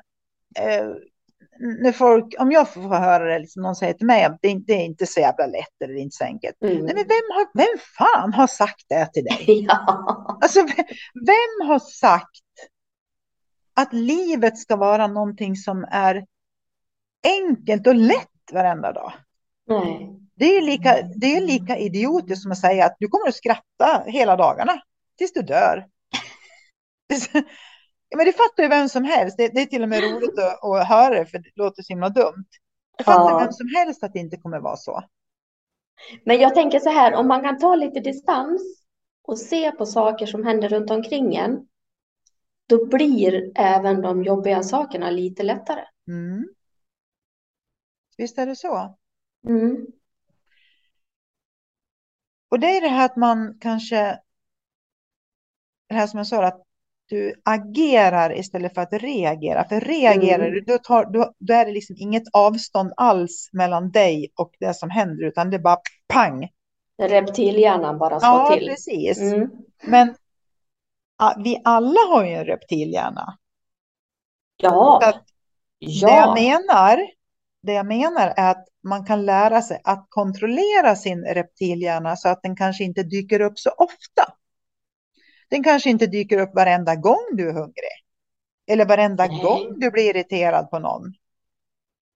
Eh, 0.59 0.89
när 1.59 1.93
folk, 1.93 2.35
om 2.39 2.53
jag 2.53 2.69
får 2.69 2.81
höra 2.81 3.25
det, 3.25 3.39
liksom 3.39 3.63
någon 3.63 3.77
säger 3.77 3.93
till 3.95 4.07
mig 4.07 4.25
att 4.25 4.39
det, 4.43 4.59
det 4.67 4.73
är 4.73 4.85
inte 4.85 5.07
så 5.07 5.21
jävla 5.21 5.47
lätt 5.47 5.83
eller 5.85 5.95
det 5.95 6.01
är 6.01 6.03
inte 6.03 6.17
så 6.17 6.25
enkelt. 6.25 6.63
Mm. 6.63 6.75
Nej, 6.75 6.95
men 6.95 6.95
vem, 6.95 7.27
har, 7.35 7.47
vem 7.55 7.79
fan 7.99 8.33
har 8.33 8.47
sagt 8.47 8.85
det 8.89 9.07
till 9.13 9.25
dig? 9.25 9.45
Ja. 9.69 10.39
Alltså, 10.43 10.61
vem 11.27 11.69
har 11.69 11.79
sagt 11.79 12.43
att 13.75 13.93
livet 13.93 14.59
ska 14.59 14.77
vara 14.77 15.07
någonting 15.07 15.57
som 15.57 15.87
är 15.91 16.27
enkelt 17.25 17.87
och 17.87 17.95
lätt 17.95 18.53
varenda 18.53 18.93
dag? 18.93 19.13
Nej. 19.67 20.13
Det 20.35 20.57
är 20.57 20.63
lika, 20.63 21.03
det 21.17 21.37
är 21.37 21.41
lika 21.41 21.77
idiotiskt 21.77 22.43
som 22.43 22.53
att 22.53 22.59
säga 22.59 22.87
att 22.87 22.97
du 22.99 23.09
kommer 23.09 23.29
att 23.29 23.35
skratta 23.35 24.05
hela 24.07 24.37
dagarna 24.37 24.81
tills 25.19 25.33
du 25.33 25.43
dör. 25.43 25.87
Men 28.17 28.27
det 28.27 28.33
fattar 28.33 28.63
ju 28.63 28.69
vem 28.69 28.89
som 28.89 29.05
helst. 29.05 29.37
Det, 29.37 29.49
det 29.49 29.61
är 29.61 29.67
till 29.67 29.83
och 29.83 29.89
med 29.89 30.03
roligt 30.03 30.39
att, 30.39 30.65
att 30.65 30.89
höra 30.89 31.15
det, 31.15 31.27
för 31.27 31.39
det 31.39 31.51
låter 31.55 31.83
så 31.83 31.93
himla 31.93 32.09
dumt. 32.09 32.47
Det 32.99 33.05
fattar 33.05 33.31
Ja. 33.31 33.39
vem 33.39 33.53
som 33.53 33.69
helst 33.77 34.03
att 34.05 34.13
det 34.13 34.19
inte 34.19 34.37
kommer 34.37 34.61
vara 34.61 34.77
så. 34.77 35.03
Men 36.25 36.41
jag 36.41 36.55
tänker 36.55 36.81
så 36.81 36.91
här, 36.91 37.15
om 37.15 37.29
man 37.29 37.43
kan 37.43 37.59
ta 37.59 37.75
lite 37.75 38.01
distans 38.01 38.63
och 39.23 39.39
se 39.39 39.71
på 39.73 39.87
saker 39.87 40.27
som 40.27 40.45
händer 40.45 40.69
runt 40.69 40.91
omkring 40.91 41.37
en, 41.37 41.69
då 42.69 42.87
blir 42.87 43.53
även 43.55 44.03
de 44.03 44.23
jobbiga 44.25 44.63
sakerna 44.63 45.11
lite 45.11 45.43
lättare. 45.43 45.85
Mm. 46.09 46.49
Visst 48.17 48.39
är 48.39 48.47
det 48.47 48.57
så. 48.57 48.97
Mm. 49.49 49.87
Och 52.49 52.61
det 52.61 52.77
är 52.77 52.81
det 52.81 52.89
här 52.89 53.05
att 53.07 53.17
man 53.17 53.59
kanske, 53.61 54.21
det 55.89 55.95
här 55.95 56.07
som 56.07 56.19
jag 56.19 56.27
sa, 56.27 56.45
att 56.45 56.66
du 57.09 57.35
agerar 57.45 58.39
istället 58.39 58.75
för 58.75 58.83
att 58.83 58.93
reagera. 58.93 59.65
För 59.69 59.81
reagerar 59.81 60.47
Mm. 60.47 60.55
du, 60.55 60.61
då, 60.61 60.79
tar, 60.79 61.05
då, 61.13 61.33
då 61.39 61.55
är 61.55 61.67
det 61.67 61.73
liksom 61.73 61.97
inget 61.99 62.23
avstånd 62.33 62.93
alls 62.97 63.51
mellan 63.53 63.91
dig 63.91 64.33
och 64.37 64.51
det 64.61 64.75
som 64.75 64.91
händer, 64.91 65.25
utan 65.25 65.51
det 65.51 65.57
är 65.57 65.63
bara 65.63 65.79
pang. 66.09 66.49
Reptilhjärnan 67.03 67.99
bara 67.99 68.21
slår 68.21 68.31
Ja, 68.33 68.57
till. 68.59 68.69
precis. 68.69 69.21
Mm. 69.21 69.51
Men 69.83 70.15
vi 71.45 71.61
alla 71.65 72.01
har 72.09 72.25
ju 72.25 72.33
en 72.33 72.45
reptilhjärna. 72.45 73.39
Ja, 74.57 75.01
att 75.05 75.25
Det 75.81 75.87
jag 75.87 76.11
ja, 76.11 76.35
menar, 76.35 76.99
det 77.63 77.73
jag 77.73 77.87
menar 77.87 78.33
är 78.37 78.51
att 78.51 78.65
man 78.83 79.07
kan 79.07 79.27
lära 79.27 79.63
sig 79.63 79.81
att 79.85 80.07
kontrollera 80.09 80.97
sin 80.97 81.25
reptilhjärna 81.25 82.17
så 82.17 82.29
att 82.29 82.43
den 82.43 82.57
kanske 82.57 82.85
inte 82.85 83.03
dyker 83.03 83.41
upp 83.41 83.59
så 83.59 83.71
ofta. 83.71 84.33
Den 85.49 85.63
kanske 85.63 85.91
inte 85.91 86.07
dyker 86.07 86.39
upp 86.39 86.55
varenda 86.55 86.95
gång 86.95 87.27
du 87.33 87.49
är 87.49 87.53
hungrig. 87.53 87.97
Eller 88.67 88.87
varenda 88.87 89.27
Nej. 89.27 89.43
gång 89.43 89.79
du 89.81 89.91
blir 89.91 90.11
irriterad 90.11 90.71
på 90.71 90.79
någon. 90.79 91.15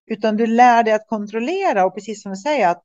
Utan 0.07 0.37
du 0.37 0.47
lär 0.47 0.83
dig 0.83 0.95
att 0.95 1.09
kontrollera 1.09 1.87
och 1.87 1.95
precis 1.95 2.23
som 2.23 2.33
du 2.33 2.37
säger 2.37 2.69
att 2.69 2.83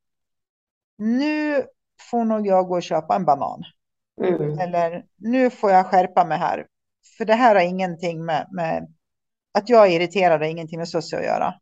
nu 0.97 1.63
får 2.11 2.25
nog 2.25 2.47
jag 2.47 2.67
gå 2.67 2.75
och 2.75 2.83
köpa 2.83 3.15
en 3.15 3.25
banan. 3.25 3.63
mm. 4.23 4.59
Eller 4.59 5.05
nu 5.17 5.49
får 5.49 5.71
jag 5.71 5.85
skärpa 5.85 6.25
mig 6.25 6.37
här. 6.37 6.67
För 7.17 7.25
det 7.25 7.33
här 7.33 7.55
har 7.55 7.61
ingenting 7.61 8.25
med, 8.25 8.47
med 8.51 8.93
att 9.53 9.69
jag 9.69 9.87
är 9.87 9.91
irriterad 9.91 10.41
har 10.41 10.47
ingenting 10.47 10.79
med 10.79 10.89
sosse 10.89 11.17
att 11.17 11.23
göra. 11.23 11.53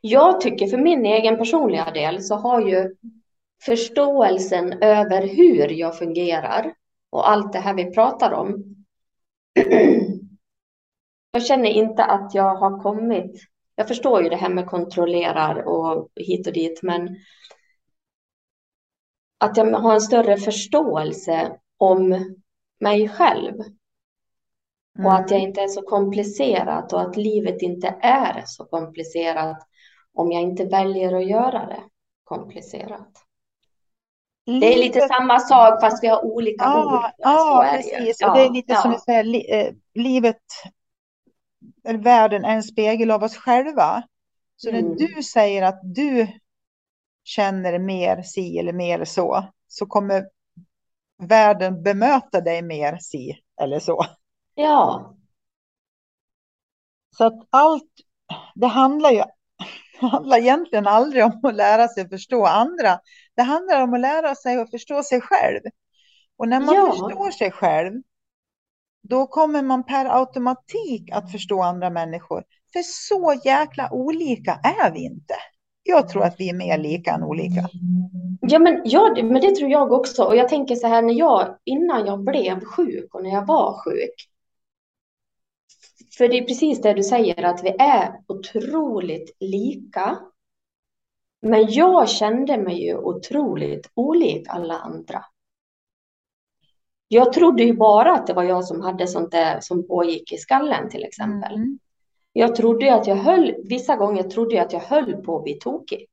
Jag 0.00 0.40
tycker 0.40 0.66
för 0.66 0.78
min 0.78 1.06
egen 1.06 1.38
personliga 1.38 1.90
del 1.90 2.22
så 2.22 2.34
har 2.34 2.60
ju 2.60 2.96
förståelsen 3.64 4.72
över 4.72 5.26
hur 5.26 5.68
jag 5.68 5.98
fungerar 5.98 6.74
och 7.12 7.30
allt 7.30 7.52
det 7.52 7.58
här 7.58 7.74
vi 7.74 7.90
pratar 7.90 8.32
om. 8.32 8.64
Jag 11.32 11.46
känner 11.46 11.70
inte 11.70 12.04
att 12.04 12.34
jag 12.34 12.54
har 12.54 12.82
kommit. 12.82 13.40
Jag 13.74 13.88
förstår 13.88 14.22
ju 14.22 14.28
det 14.28 14.36
här 14.36 14.48
med 14.48 14.66
kontrollerar 14.66 15.68
och 15.68 16.08
hit 16.16 16.46
och 16.46 16.52
dit, 16.52 16.82
men 16.82 17.16
att 19.38 19.56
jag 19.56 19.78
har 19.78 19.94
en 19.94 20.00
större 20.00 20.36
förståelse 20.36 21.58
om 21.76 22.34
mig 22.80 23.08
själv 23.08 23.54
och 24.98 25.14
att 25.14 25.30
jag 25.30 25.40
inte 25.40 25.60
är 25.60 25.68
så 25.68 25.82
komplicerat 25.82 26.92
och 26.92 27.00
att 27.00 27.16
livet 27.16 27.62
inte 27.62 27.88
är 28.00 28.42
så 28.46 28.64
komplicerat 28.64 29.58
om 30.14 30.32
jag 30.32 30.42
inte 30.42 30.64
väljer 30.64 31.14
att 31.14 31.28
göra 31.28 31.66
det 31.66 31.82
komplicerat. 32.24 33.24
Det 34.44 34.74
är 34.74 34.78
lite 34.78 35.00
samma 35.08 35.38
sak 35.40 35.80
fast 35.80 36.02
vi 36.04 36.08
har 36.08 36.24
olika 36.24 36.64
ord. 36.84 37.10
Ja, 37.18 37.64
för 37.70 37.76
det. 37.76 37.82
Så 37.82 37.88
ja 37.88 37.96
är 37.96 37.98
det 37.98 37.98
precis. 37.98 38.22
Och 38.26 38.34
det 38.36 38.40
är 38.46 38.50
lite 38.50 38.74
som 38.76 38.90
ja. 38.90 38.96
du 38.96 39.02
säger, 39.04 39.24
li, 39.24 39.50
eh, 39.50 39.74
livet, 39.94 40.42
världen 41.84 42.44
är 42.44 42.54
en 42.54 42.62
spegel 42.62 43.10
av 43.10 43.22
oss 43.22 43.36
själva. 43.36 44.02
Så 44.56 44.68
Mm. 44.68 44.84
när 44.84 44.96
du 44.96 45.22
säger 45.22 45.62
att 45.62 45.80
du 45.82 46.26
känner 47.24 47.78
mer 47.78 48.22
si 48.22 48.58
eller 48.58 48.72
mer 48.72 49.04
så, 49.04 49.44
så 49.68 49.86
kommer 49.86 50.24
världen 51.22 51.82
bemöta 51.82 52.40
dig 52.40 52.62
mer 52.62 52.98
si 53.00 53.38
eller 53.62 53.78
så. 53.80 54.04
Ja, 54.54 55.14
Så 57.16 57.24
att 57.24 57.46
allt, 57.50 57.90
det 58.54 58.66
handlar 58.66 59.10
ju 59.10 59.22
det 60.00 60.06
handlar 60.06 60.38
egentligen 60.38 60.86
aldrig 60.86 61.24
om 61.24 61.40
att 61.44 61.54
lära 61.54 61.88
sig 61.88 62.08
förstå 62.08 62.46
andra. 62.46 63.00
Det 63.36 63.42
handlar 63.42 63.82
om 63.82 63.94
att 63.94 64.00
lära 64.00 64.34
sig 64.34 64.60
att 64.60 64.70
förstå 64.70 65.02
sig 65.02 65.20
själv. 65.20 65.60
Och 66.36 66.48
när 66.48 66.60
man 66.60 66.74
Ja. 66.74 66.90
förstår 66.90 67.30
sig 67.30 67.50
själv, 67.50 68.02
då 69.02 69.26
kommer 69.26 69.62
man 69.62 69.84
per 69.84 70.04
automatik 70.20 71.10
att 71.12 71.32
förstå 71.32 71.62
andra 71.62 71.90
människor. 71.90 72.44
För 72.72 72.82
så 72.82 73.40
jäkla 73.44 73.92
olika 73.92 74.52
är 74.52 74.92
vi 74.92 75.04
inte. 75.04 75.34
Jag 75.82 76.08
tror 76.08 76.22
att 76.24 76.40
vi 76.40 76.48
är 76.50 76.54
mer 76.54 76.78
lika 76.78 77.12
än 77.12 77.22
olika. 77.22 77.68
ja, 78.40 78.58
men, 78.58 78.80
ja, 78.84 79.14
men 79.22 79.40
det 79.40 79.54
tror 79.56 79.70
jag 79.70 79.92
också. 79.92 80.24
Och 80.24 80.36
jag 80.36 80.48
tänker 80.48 80.74
så 80.74 80.86
här, 80.86 81.02
när 81.02 81.14
jag, 81.14 81.56
innan 81.64 82.06
jag 82.06 82.24
blev 82.24 82.64
sjuk 82.64 83.14
och 83.14 83.22
när 83.22 83.30
jag 83.30 83.46
var 83.46 83.84
sjuk. 83.84 84.14
För 86.18 86.28
det 86.28 86.38
är 86.38 86.44
precis 86.44 86.80
det 86.82 86.92
du 86.92 87.02
säger, 87.02 87.42
att 87.42 87.64
vi 87.64 87.68
är 87.78 88.20
otroligt 88.28 89.36
lika. 89.40 90.18
Men 91.42 91.72
jag 91.72 92.08
kände 92.08 92.58
mig 92.58 92.84
ju 92.84 92.96
otroligt 92.96 93.90
olik 93.94 94.48
alla 94.48 94.78
andra. 94.78 95.24
Jag 97.08 97.32
trodde 97.32 97.62
ju 97.62 97.76
bara 97.76 98.14
att 98.14 98.26
det 98.26 98.32
var 98.32 98.42
jag 98.42 98.64
som 98.64 98.80
hade 98.80 99.06
sånt 99.06 99.30
där 99.30 99.60
som 99.60 99.86
pågick 99.86 100.32
i 100.32 100.36
skallen 100.38 100.88
till 100.90 101.04
exempel. 101.04 101.54
Mm. 101.54 101.78
Jag 102.32 102.56
trodde 102.56 102.94
att 102.94 103.06
jag 103.06 103.16
höll, 103.16 103.54
vissa 103.64 103.96
gånger 103.96 104.22
trodde 104.22 104.54
jag 104.54 104.66
att 104.66 104.72
jag 104.72 104.80
höll 104.80 105.22
på 105.22 105.36
att 105.36 105.44
bli 105.44 105.54
tokig. 105.54 106.06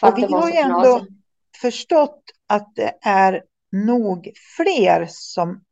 För 0.00 0.12
Och 0.12 0.18
vi 0.18 0.22
har 0.22 0.50
ju 0.50 0.56
ändå 0.56 0.80
knasigt. 0.80 1.12
förstått 1.60 2.22
att 2.46 2.74
det 2.74 2.98
är 3.02 3.44
nog 3.72 4.32
fler 4.56 5.06
som 5.10 5.64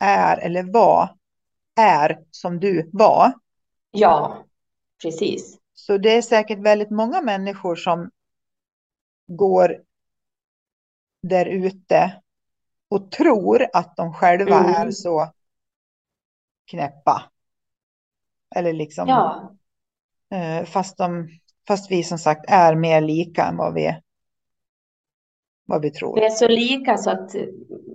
är 0.00 0.38
eller 0.38 0.72
var, 0.72 1.16
är 1.80 2.18
som 2.30 2.60
du 2.60 2.90
var. 2.92 3.32
Ja, 3.90 4.44
precis. 5.02 5.58
Så 5.86 5.98
det 5.98 6.16
är 6.16 6.22
säkert 6.22 6.58
väldigt 6.58 6.90
många 6.90 7.20
människor 7.20 7.76
som 7.76 8.10
går 9.26 9.76
där 11.22 11.46
ute 11.46 12.20
och 12.88 13.10
tror 13.10 13.66
att 13.72 13.96
de 13.96 14.12
själva 14.14 14.58
Mm. 14.58 14.74
är 14.74 14.90
så 14.90 15.32
knäppa. 16.70 17.22
Eller 18.56 18.72
liksom, 18.72 19.08
Ja, 19.08 19.52
eh, 20.30 20.64
fast, 20.64 20.96
de, 20.98 21.28
fast 21.68 21.90
vi 21.90 22.02
som 22.02 22.18
sagt 22.18 22.44
är 22.48 22.74
mer 22.74 23.00
lika 23.00 23.44
än 23.44 23.56
vad 23.56 23.74
vi, 23.74 24.00
vad 25.66 25.82
vi 25.82 25.90
tror. 25.90 26.14
vi 26.16 26.24
är 26.24 26.30
så 26.30 26.48
lika 26.48 26.96
så 26.96 27.10
att, 27.10 27.34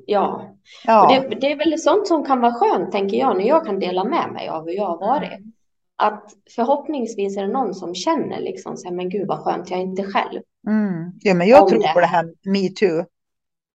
ja. 0.06 0.56
Ja, 0.86 1.08
det, 1.30 1.36
det 1.36 1.52
är 1.52 1.58
väl 1.58 1.80
sånt 1.80 2.08
som 2.08 2.26
kan 2.26 2.42
vara 2.42 2.54
skönt, 2.54 2.92
tänker 2.92 3.18
jag, 3.18 3.38
när 3.38 3.46
jag 3.46 3.66
kan 3.66 3.80
dela 3.80 4.04
med 4.04 4.32
mig 4.32 4.50
av 4.50 4.66
hur 4.66 4.74
jag 4.74 4.86
har 4.86 4.98
varit. 4.98 5.59
Att 6.00 6.34
förhoppningsvis 6.56 7.38
är 7.38 7.42
det 7.42 7.54
någon 7.54 7.76
som 7.76 7.96
känner 7.96 8.40
liksom 8.40 8.78
så 8.78 8.88
här, 8.88 8.96
men 8.96 9.10
gud 9.10 9.28
vad 9.28 9.40
skönt, 9.40 9.70
jag 9.70 9.80
är 9.80 9.84
inte 9.84 10.04
själv. 10.04 10.42
mm. 10.68 11.12
ja 11.22 11.34
men 11.34 11.48
jag 11.48 11.64
Om 11.64 11.70
tror 11.70 11.80
det. 11.82 11.94
på 11.94 12.00
det 12.00 12.06
här 12.06 12.26
metoo. 12.46 13.06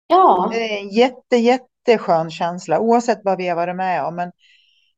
Ja, 0.07 0.49
Det 0.53 0.75
är 0.77 0.81
en 0.83 0.89
jätte, 0.89 1.37
jätteskön 1.37 2.31
känsla 2.31 2.81
oavsett 2.81 3.21
vad 3.25 3.39
vi 3.39 3.49
har 3.49 3.57
varit 3.57 3.77
med 3.77 4.05
om. 4.05 4.15
Men 4.17 4.33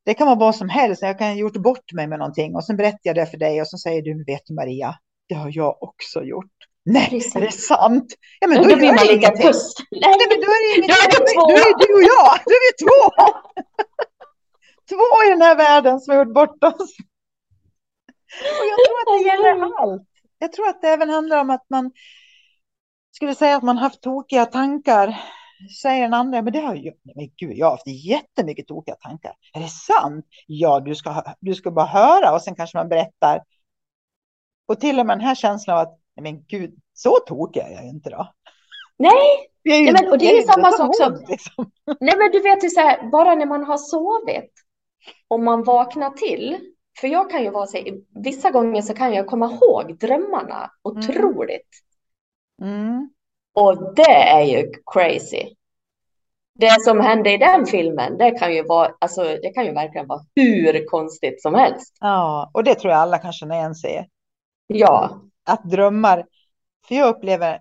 det 0.05 0.15
kan 0.15 0.27
vara 0.27 0.39
vad 0.39 0.55
som 0.57 0.69
helst. 0.69 1.03
Jag 1.03 1.19
kan 1.19 1.27
ha 1.29 1.35
gjort 1.35 1.57
bort 1.57 1.93
mig 1.93 2.07
med 2.07 2.19
någonting 2.19 2.55
och 2.55 2.65
sen 2.65 2.77
berättar 2.77 3.01
jag 3.03 3.17
det 3.17 3.27
för 3.27 3.37
dig 3.39 3.61
och 3.61 3.69
så 3.69 3.79
säger 3.79 4.03
du, 4.03 4.25
vet 4.25 4.41
du 4.47 4.55
Maria, 4.55 4.95
det 5.29 5.35
har 5.35 5.51
jag 5.55 5.83
också 5.83 6.23
gjort. 6.23 6.53
Nej, 6.85 7.11
Precis. 7.11 7.37
är 7.37 7.41
det 7.41 7.53
sant? 7.53 8.15
Ja, 8.41 8.49
men 8.49 8.63
då, 8.63 8.69
då, 8.69 8.77
blir 8.77 8.87
man 8.87 9.07
det 9.07 9.15
ingenting. 9.15 9.47
puss. 9.47 9.75
Nej, 9.91 10.15
men 10.31 10.39
då 10.45 10.49
är 10.57 10.61
det 10.63 10.69
ingenting. 10.77 10.95
Då 10.95 11.15
är 11.15 11.21
vi 11.21 11.35
två. 11.35 11.41
Då 11.49 11.55
är 11.55 11.75
du 11.87 11.95
och 11.95 12.03
jag, 12.15 12.39
då 12.45 12.51
är 12.59 12.63
vi 12.67 12.73
två. 12.85 13.01
två 14.91 15.27
i 15.27 15.31
den 15.31 15.43
här 15.43 15.57
världen 15.57 16.01
som 16.01 16.15
har 16.17 16.25
gjort 16.25 16.35
bort 16.35 16.65
oss. 16.65 16.91
Och 18.41 18.67
jag 18.67 18.79
tror 18.87 19.01
att 19.01 19.19
det 19.19 19.29
gäller 19.29 19.75
allt. 19.83 20.09
Jag 20.39 20.53
tror 20.53 20.69
att 20.69 20.83
det 20.83 20.89
även 20.89 21.11
handlar 21.11 21.41
om 21.41 21.51
att 21.51 21.65
man 21.71 21.91
skulle 23.11 23.35
säga 23.35 23.57
att 23.57 23.63
man 23.63 23.77
haft 23.79 24.01
tokiga 24.03 24.47
tankar. 24.47 25.21
Säger 25.83 26.03
den 26.03 26.15
andra, 26.15 26.43
men 26.43 26.53
det 26.53 26.61
har 26.61 26.75
ju, 26.75 26.93
men 27.15 27.29
gud, 27.37 27.57
jag 27.57 27.67
har 27.67 27.71
haft 27.71 27.87
jättemycket 27.87 28.67
tokiga 28.69 28.95
tankar. 28.95 29.33
Är 29.55 29.61
det 29.61 29.69
sant? 29.69 30.27
Ja, 30.47 30.81
du 30.81 30.95
ska, 30.95 31.23
du 31.41 31.55
ska 31.55 31.71
bara 31.71 31.87
höra 31.87 32.35
och 32.35 32.43
sen 32.43 32.55
kanske 32.55 32.77
man 32.79 32.89
berättar. 32.89 33.43
Och 34.69 34.81
till 34.81 35.01
och 35.01 35.07
med 35.07 35.19
den 35.19 35.27
här 35.27 35.35
känslan 35.35 35.77
av 35.77 35.83
att, 35.83 35.99
men 36.21 36.45
gud, 36.45 36.75
så 36.93 37.19
tokig 37.27 37.61
är 37.61 37.71
jag 37.71 37.85
inte 37.85 38.11
då. 38.11 38.33
Nej, 38.97 39.13
Jag 39.63 39.83
Nej, 39.83 39.93
men- 39.93 40.11
och 40.13 40.19
det 40.19 40.31
är 40.31 40.37
ju 40.37 40.43
samma 40.43 40.73
sak 40.73 40.97
som- 40.97 41.25
Liksom. 41.29 41.71
Nej, 42.01 42.15
men 42.19 42.31
du 42.33 42.41
vet 42.41 42.65
ju 42.65 42.69
så 42.71 42.81
här, 42.81 43.11
bara 43.11 43.35
när 43.35 43.47
man 43.47 43.65
har 43.65 43.79
sovit, 43.79 44.53
om 45.29 45.45
man 45.45 45.65
vaknar 45.65 46.11
till, 46.11 46.59
för 47.01 47.09
jag 47.09 47.31
kan 47.31 47.43
ju 47.43 47.51
vara 47.51 47.67
så 47.67 47.79
vissa 48.25 48.51
gånger 48.51 48.83
så 48.83 48.95
kan 48.95 49.13
jag 49.13 49.27
komma 49.27 49.51
ihåg 49.53 49.99
drömmarna 49.99 50.71
otroligt. 50.83 51.69
Mm. 52.63 53.11
Och 53.55 53.95
det 53.95 54.13
är 54.13 54.43
ju 54.43 54.73
crazy. 54.93 55.55
Det 56.59 56.81
som 56.81 57.01
hände 57.01 57.33
i 57.33 57.37
den 57.37 57.67
filmen, 57.67 58.19
det 58.19 58.31
kan 58.31 58.55
ju 58.55 58.63
vara, 58.63 58.93
alltså 58.99 59.23
det 59.23 59.53
kan 59.55 59.65
ju 59.65 59.73
verkligen 59.73 60.07
vara 60.07 60.21
hur 60.35 60.87
konstigt 60.87 61.43
som 61.43 61.55
helst. 61.55 61.97
Ja, 62.01 62.51
och 62.55 62.65
det 62.65 62.75
tror 62.75 62.93
jag 62.93 63.01
alla 63.01 63.19
kan 63.19 63.33
känna 63.33 63.55
igen 63.55 63.75
sig 63.75 63.95
i. 63.97 64.09
Ja, 64.67 65.21
Att 65.45 65.71
drömmar, 65.71 66.27
för 66.89 66.95
jag 66.95 67.09
upplever 67.09 67.61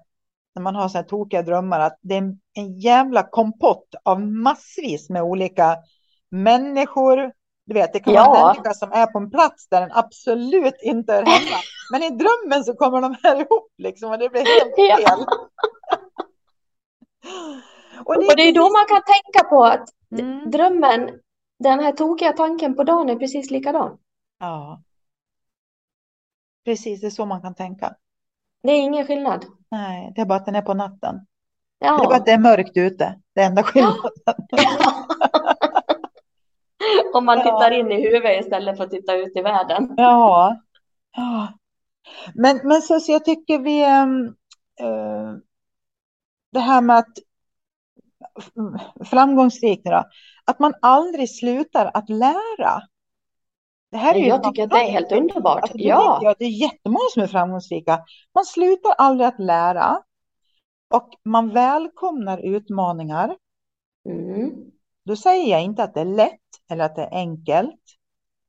när 0.56 0.64
man 0.64 0.76
har 0.76 0.90
så 0.90 0.98
här 0.98 1.06
tokiga 1.06 1.42
drömmar 1.42 1.80
att 1.80 1.98
det 2.02 2.14
är 2.14 2.18
en, 2.18 2.40
en 2.54 2.80
jävla 2.80 3.30
kompott 3.30 3.96
av 4.04 4.22
massvis 4.22 5.10
med 5.10 5.24
olika 5.24 5.78
människor. 6.30 7.32
Du 7.66 7.74
vet, 7.74 7.94
det 7.94 8.00
kan 8.00 8.14
vara 8.14 8.26
en 8.26 8.32
Ja. 8.34 8.48
människa 8.54 8.74
som 8.74 8.92
är 8.92 9.06
på 9.06 9.18
en 9.18 9.32
plats 9.32 9.68
där 9.68 9.82
den 9.82 9.92
absolut 9.94 10.76
inte 10.82 11.14
är 11.14 11.26
hemma. 11.26 11.58
Men 11.92 12.04
i 12.04 12.10
drömmen 12.10 12.64
så 12.64 12.74
kommer 12.76 13.02
de 13.02 13.16
här 13.24 13.36
ihop 13.36 13.72
liksom 13.78 14.12
och 14.12 14.18
det 14.20 14.30
blir 14.30 14.42
helt 14.42 14.74
Ja. 14.78 14.98
fel. 14.98 15.26
Och 18.06 18.16
och 18.16 18.36
det 18.38 18.44
är 18.44 18.54
då 18.54 18.62
man 18.62 18.86
kan 18.88 19.02
tänka 19.06 19.50
på 19.50 19.64
att 19.66 19.90
Mm. 20.20 20.52
drömmen, 20.52 21.10
den 21.60 21.80
här 21.80 21.92
tokiga 21.92 22.32
tanken 22.34 22.76
på 22.76 22.84
dagen 22.84 23.10
är 23.10 23.16
precis 23.16 23.52
likadan. 23.52 23.98
Ja. 24.40 24.82
Precis, 26.66 27.02
det 27.02 27.08
är 27.08 27.12
så 27.12 27.26
man 27.26 27.42
kan 27.42 27.56
tänka. 27.56 27.96
Det 28.64 28.72
är 28.72 28.82
ingen 28.82 29.08
skillnad. 29.08 29.46
Nej, 29.72 30.12
det 30.16 30.22
är 30.22 30.26
bara 30.26 30.36
att 30.40 30.46
den 30.46 30.56
är 30.56 30.62
på 30.62 30.74
natten. 30.74 31.26
Det 31.80 31.86
är 31.86 31.98
bara 31.98 32.04
Ja, 32.12 32.16
att 32.16 32.26
det 32.26 32.32
är 32.32 32.38
mörkt 32.38 32.78
ute. 32.78 33.20
Det 33.36 33.42
är 33.42 33.46
enda 33.46 33.64
skillnaden. 33.64 34.12
om 37.16 37.26
man 37.26 37.38
Ja. 37.38 37.44
tittar 37.44 37.72
in 37.72 37.92
i 37.92 38.02
huvudet 38.02 38.46
istället 38.46 38.78
för 38.78 38.84
att 38.84 38.92
titta 38.92 39.16
ut 39.16 39.38
i 39.38 39.42
världen. 39.42 39.94
Ja. 39.98 40.58
ja. 41.16 41.54
Men, 42.36 42.60
men 42.64 42.82
så, 42.82 43.00
så 43.00 43.12
jag 43.12 43.26
tycker 43.26 43.60
vi... 43.60 43.82
eh, 43.84 44.08
det 46.52 46.60
här 46.60 46.82
med 46.82 46.98
att 46.98 47.18
framgångsrikt 49.06 49.86
nu 49.86 49.92
då, 49.92 50.04
att 50.46 50.60
man 50.60 50.74
aldrig 50.82 51.30
slutar 51.30 51.92
att 51.94 52.10
lära. 52.10 52.82
Det 53.92 53.98
här 53.98 54.16
är 54.16 54.20
ju 54.20 54.28
Jag 54.28 54.44
tycker 54.44 54.64
att 54.64 54.70
det 54.70 54.76
är 54.78 54.92
helt 54.92 55.12
underbart. 55.12 55.62
Alltså, 55.62 55.78
det 55.78 55.84
Ja, 55.84 56.14
vet 56.14 56.24
jag, 56.24 56.36
det 56.40 56.46
är 56.46 56.50
jättemånga 56.50 57.10
som 57.14 57.24
är 57.24 57.28
framgångsrika. 57.28 58.00
Man 58.36 58.46
slutar 58.46 58.92
aldrig 58.98 59.28
att 59.28 59.40
lära 59.40 60.02
och 60.94 61.10
man 61.26 61.50
välkomnar 61.50 62.38
utmaningar. 62.38 63.36
mm. 64.10 64.52
Då 65.06 65.16
säger 65.16 65.52
jag 65.52 65.64
inte 65.64 65.84
att 65.84 65.94
det 65.94 66.02
är 66.02 66.06
lätt 66.06 66.40
eller 66.70 66.86
att 66.86 66.96
det 66.96 67.02
är 67.02 67.14
enkelt. 67.14 67.82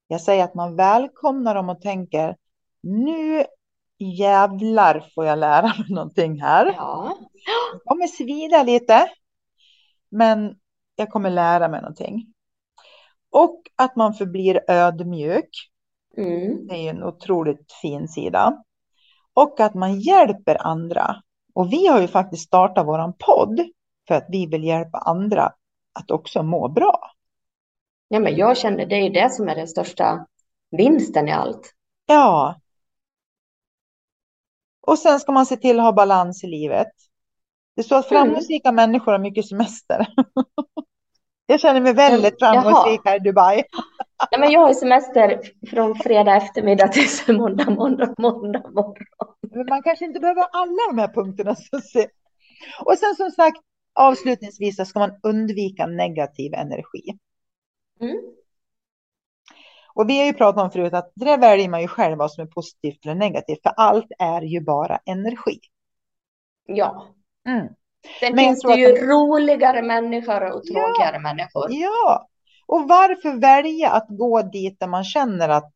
Jag 0.06 0.20
säger 0.20 0.44
att 0.44 0.54
man 0.54 0.76
välkomnar 0.76 1.54
dem 1.54 1.68
och 1.68 1.80
tänker 1.80 2.36
nu 2.82 3.44
jävlar 3.98 5.10
får 5.14 5.24
jag 5.26 5.38
lära 5.38 5.66
mig 5.66 5.86
någonting 5.88 6.40
här. 6.40 6.66
ja, 6.76 7.16
Det 7.72 7.80
kommer 7.84 8.06
svida 8.06 8.62
lite, 8.62 9.08
men 10.10 10.56
jag 10.96 11.10
kommer 11.10 11.30
lära 11.30 11.68
mig 11.68 11.80
någonting. 11.80 12.34
Och 13.30 13.62
att 13.76 13.96
man 13.96 14.14
förblir 14.14 14.60
ödmjuk. 14.68 15.48
mm. 16.16 16.66
Det 16.66 16.74
är 16.74 16.90
en 16.90 17.02
otroligt 17.02 17.72
fin 17.82 18.08
sida. 18.08 18.62
Och 19.34 19.60
att 19.60 19.74
man 19.74 20.00
hjälper 20.00 20.66
andra. 20.66 21.22
Och 21.54 21.72
vi 21.72 21.86
har 21.86 22.00
ju 22.00 22.08
faktiskt 22.08 22.46
startat 22.46 22.86
våran 22.86 23.12
podd 23.18 23.60
för 24.08 24.14
att 24.14 24.26
vi 24.28 24.46
vill 24.46 24.64
hjälpa 24.64 24.98
andra 24.98 25.52
att 25.92 26.10
också 26.10 26.42
må 26.42 26.68
bra. 26.68 27.10
Ja, 28.14 28.20
men 28.20 28.36
jag 28.36 28.56
känner 28.56 28.86
det 28.86 28.96
är 28.96 29.10
det 29.10 29.30
som 29.32 29.48
är 29.48 29.54
den 29.54 29.68
största 29.68 30.26
vinsten 30.70 31.28
i 31.28 31.32
allt. 31.32 31.72
Ja. 32.06 32.60
Och 34.86 34.98
sen 34.98 35.20
ska 35.20 35.32
man 35.32 35.46
se 35.46 35.56
till 35.56 35.78
att 35.78 35.84
ha 35.84 35.92
balans 35.92 36.44
i 36.44 36.46
livet. 36.46 36.86
Det 37.76 37.82
står 37.82 37.96
att 37.98 38.10
Mm. 38.10 38.22
framgångsrika 38.22 38.72
människor 38.72 39.12
har 39.12 39.18
mycket 39.18 39.48
semester. 39.48 40.06
Jag 41.46 41.60
känner 41.60 41.80
mig 41.80 41.94
väldigt 41.94 42.34
Jaha. 42.38 42.52
framgångsrik 42.62 43.00
här 43.04 43.16
i 43.16 43.18
Dubai. 43.18 43.62
Ja, 44.30 44.38
men 44.38 44.50
jag 44.50 44.60
har 44.60 44.68
ju 44.68 44.74
semester 44.74 45.40
från 45.70 45.94
fredag 45.94 46.36
eftermiddag 46.36 46.88
till 46.88 47.08
måndag, 47.36 47.70
måndag, 47.70 48.14
måndag 48.18 48.70
morgon. 48.70 48.94
Men 49.54 49.66
man 49.66 49.82
kanske 49.82 50.04
inte 50.04 50.20
behöver 50.20 50.42
alla 50.52 50.82
de 50.90 50.98
här 50.98 51.08
punkterna. 51.14 51.50
Och 52.84 52.98
sen 52.98 53.14
som 53.16 53.30
sagt, 53.30 53.56
avslutningsvis 53.94 54.76
så 54.76 54.84
ska 54.84 54.98
man 54.98 55.20
undvika 55.22 55.86
negativ 55.86 56.54
energi. 56.54 57.18
Mm. 58.00 58.16
Och 59.94 60.08
vi 60.10 60.18
har 60.18 60.26
ju 60.26 60.32
pratat 60.32 60.62
om 60.64 60.70
förut 60.70 60.94
att 60.94 61.12
det 61.14 61.24
där 61.24 61.38
väljer 61.38 61.68
man 61.68 61.80
ju 61.80 61.88
själv 61.88 62.18
vad 62.18 62.32
som 62.32 62.42
är 62.42 62.48
positivt 62.48 63.04
eller 63.04 63.14
negativt. 63.14 63.62
För 63.62 63.72
allt 63.76 64.06
är 64.18 64.42
ju 64.42 64.60
bara 64.60 64.98
energi. 65.06 65.58
Ja, 66.66 67.06
Mm. 67.48 67.66
sen 68.20 68.34
Men 68.34 68.38
finns 68.44 68.62
det 68.62 68.72
att 68.72 68.78
ju 68.78 68.86
roligare 69.06 69.82
människor 69.82 70.52
och 70.52 70.60
Ja. 70.64 70.74
tråkigare 70.74 71.18
människor. 71.18 71.66
Ja, 71.70 72.28
och 72.66 72.88
varför 72.88 73.40
välja 73.40 73.90
att 73.90 74.06
gå 74.08 74.42
dit 74.42 74.80
där 74.80 74.86
man 74.86 75.04
känner 75.04 75.48
att 75.48 75.72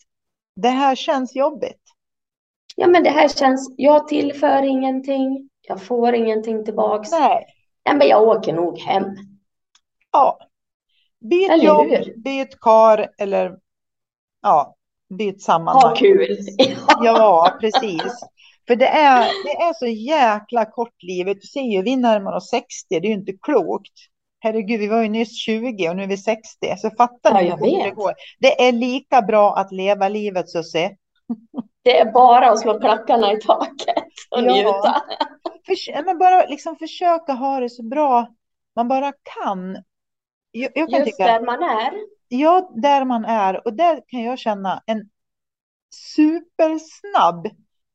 det 0.56 0.68
här 0.68 0.94
känns 0.94 1.36
jobbigt? 1.36 1.82
Ja, 2.76 2.86
men 2.86 3.02
det 3.02 3.10
här 3.10 3.28
känns, 3.28 3.74
jag 3.76 4.08
tillför 4.08 4.62
ingenting, 4.62 5.50
jag 5.62 5.82
får 5.82 6.14
ingenting 6.14 6.64
tillbaks. 6.64 7.10
Nej, 7.10 7.46
Nej, 7.84 7.96
men 7.96 8.08
jag 8.08 8.22
åker 8.22 8.52
nog 8.52 8.78
hem. 8.78 9.04
ja. 10.12 10.38
Byt 11.20 11.62
jobb, 11.62 11.88
byt 12.16 12.60
kar 12.60 13.08
eller 13.18 13.56
ja, 14.42 14.74
byt 15.18 15.42
sammanhang. 15.42 15.82
Ha 15.82 15.94
kul. 15.94 16.38
Ja, 17.02 17.56
precis. 17.60 18.20
För 18.66 18.76
det 18.76 18.88
är, 18.88 19.20
det 19.44 19.62
är 19.62 19.72
så 19.74 19.86
jäkla 19.86 20.64
kort 20.64 21.02
livet. 21.02 21.38
Du 21.40 21.46
ser 21.46 21.60
ju, 21.60 21.82
vi 21.82 21.96
närmar 21.96 22.32
oss 22.32 22.50
60, 22.50 22.66
det 22.88 22.96
är 22.96 23.02
ju 23.02 23.12
inte 23.14 23.32
klokt. 23.42 23.92
Herregud, 24.40 24.80
vi 24.80 24.86
var 24.86 25.02
ju 25.02 25.08
nyss 25.08 25.38
20 25.44 25.88
och 25.88 25.96
nu 25.96 26.02
är 26.02 26.06
vi 26.06 26.16
60. 26.16 26.76
Så 26.78 26.90
fattar 26.90 27.42
Ja, 27.42 27.56
ni 27.56 27.76
hur 27.76 27.84
det 27.84 27.90
går. 27.90 28.12
Det 28.38 28.68
är 28.68 28.72
lika 28.72 29.22
bra 29.22 29.56
att 29.56 29.72
leva 29.72 30.08
livet, 30.08 30.50
Susie. 30.50 30.96
Det 31.82 31.98
är 31.98 32.12
bara 32.12 32.50
att 32.50 32.60
slå 32.60 32.80
klackarna 32.80 33.32
i 33.32 33.40
taket 33.40 34.04
och 34.30 34.38
Ja. 34.42 34.54
njuta. 34.54 35.02
Förs 35.66 35.88
men 36.04 36.18
bara 36.18 36.46
liksom 36.46 36.76
försöka 36.76 37.32
ha 37.32 37.60
det 37.60 37.70
så 37.70 37.82
bra 37.82 38.28
man 38.76 38.88
bara 38.88 39.12
kan. 39.42 39.76
Jag, 40.50 40.70
jag 40.74 40.90
kan 40.90 40.98
Just 41.00 41.10
tycka, 41.18 41.24
där 41.26 41.40
man 41.46 41.62
är. 41.62 41.92
ja, 42.28 42.70
där 42.74 43.04
man 43.04 43.24
är. 43.24 43.66
Och 43.66 43.74
där 43.74 44.02
kan 44.06 44.22
jag 44.22 44.38
känna 44.38 44.82
en 44.86 45.08
supersnabb 45.94 47.48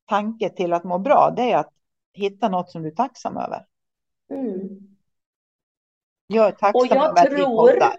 tanke 0.09 0.49
till 0.49 0.73
att 0.73 0.83
må 0.83 0.99
bra. 0.99 1.33
Det 1.35 1.51
är 1.51 1.57
att 1.57 1.73
hitta 2.13 2.49
något 2.49 2.71
som 2.71 2.81
du 2.83 2.89
är 2.89 2.95
tacksam 2.95 3.37
över. 3.37 3.65
Mm. 4.33 4.59
Jag 6.27 6.47
är 6.47 6.51
tacksam 6.51 6.81
Och 6.81 6.87
jag 6.87 6.97
över 7.09 7.25
att 7.27 7.31
vi 7.33 7.35
tror- 7.37 7.71
poddar. 7.73 7.95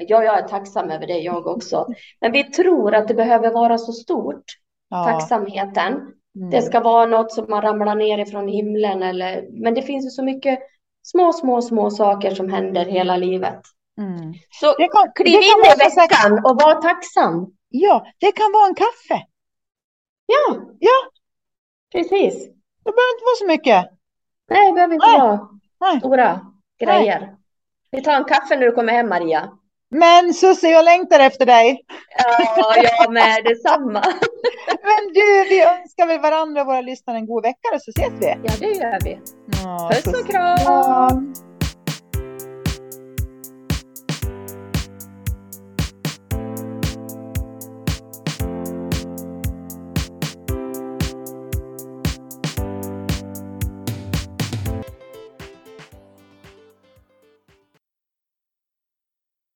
Ja, 0.00 0.24
jag 0.24 0.38
är 0.38 0.48
tacksam 0.48 0.90
över 0.90 1.06
det 1.06 1.18
jag 1.18 1.46
också. 1.46 1.86
Men 2.20 2.32
vi 2.32 2.44
tror 2.44 2.94
att 2.94 3.08
det 3.08 3.14
behöver 3.14 3.50
vara 3.52 3.78
så 3.78 3.92
stort, 3.92 4.44
Ja, 4.88 5.04
tacksamheten. 5.04 5.92
mm. 6.36 6.50
Det 6.50 6.62
ska 6.62 6.80
vara 6.80 7.06
något 7.06 7.32
som 7.32 7.46
man 7.50 7.62
ramlar 7.62 7.94
ner 7.94 8.18
ifrån 8.18 8.48
himlen 8.48 9.02
eller, 9.02 9.48
men 9.52 9.74
det 9.74 9.82
finns 9.82 10.06
ju 10.06 10.10
så 10.10 10.24
mycket 10.24 10.58
små, 11.02 11.32
små, 11.32 11.62
små 11.62 11.90
saker 11.90 12.30
som 12.34 12.48
händer 12.52 12.84
hela 12.84 13.16
livet. 13.16 13.60
Mm. 13.98 14.34
Så 14.50 14.74
Det 14.78 14.88
kan, 14.88 15.12
kliv 15.14 15.26
det 15.26 15.42
kan 15.48 15.82
in 15.82 15.92
i 15.92 15.94
veckan 16.00 16.32
och 16.44 16.56
var 16.62 16.82
tacksam. 16.82 17.46
ja, 17.68 18.06
det 18.20 18.32
kan 18.32 18.52
vara 18.52 18.66
en 18.66 18.74
kaffe. 18.74 19.22
Ja, 20.26 20.56
Ja, 20.78 20.98
precis. 21.92 22.34
det 22.84 22.92
behöver 22.96 23.12
inte 23.14 23.24
vara 23.24 23.36
så 23.38 23.46
mycket. 23.46 23.90
Nej, 24.50 24.66
det 24.66 24.72
behöver 24.72 24.94
inte 24.94 25.06
Nej. 25.06 25.18
vara 25.18 25.48
Nej. 25.80 25.98
stora 26.00 26.40
grejer. 26.80 27.34
Vi 27.90 28.02
tar 28.02 28.12
en 28.12 28.24
kaffe 28.24 28.56
när 28.56 28.66
du 28.66 28.72
kommer 28.72 28.92
hem, 28.92 29.08
Maria. 29.08 29.50
Men 29.90 30.34
Susie, 30.34 30.70
jag 30.70 30.84
längtar 30.84 31.20
efter 31.20 31.46
dig. 31.46 31.84
Ja, 32.18 32.74
jag 32.76 33.12
med 33.12 33.44
detsamma. 33.44 34.02
Men 34.82 35.12
du, 35.14 35.44
vi 35.48 35.62
önskar 35.62 36.06
väl 36.06 36.20
varandra 36.20 36.60
och 36.60 36.66
våra 36.66 36.80
lyssnare 36.80 37.16
en 37.16 37.26
god 37.26 37.42
vecka 37.42 37.78
så 37.80 37.90
ses 37.90 38.12
vi. 38.20 38.26
Ja, 38.26 38.52
det 38.60 38.66
gör 38.66 38.98
vi. 39.04 39.20
Ja, 39.64 39.90
Puss 39.94 40.06
och 40.20 40.26
kram. 40.30 40.58
Ja. 40.64 41.10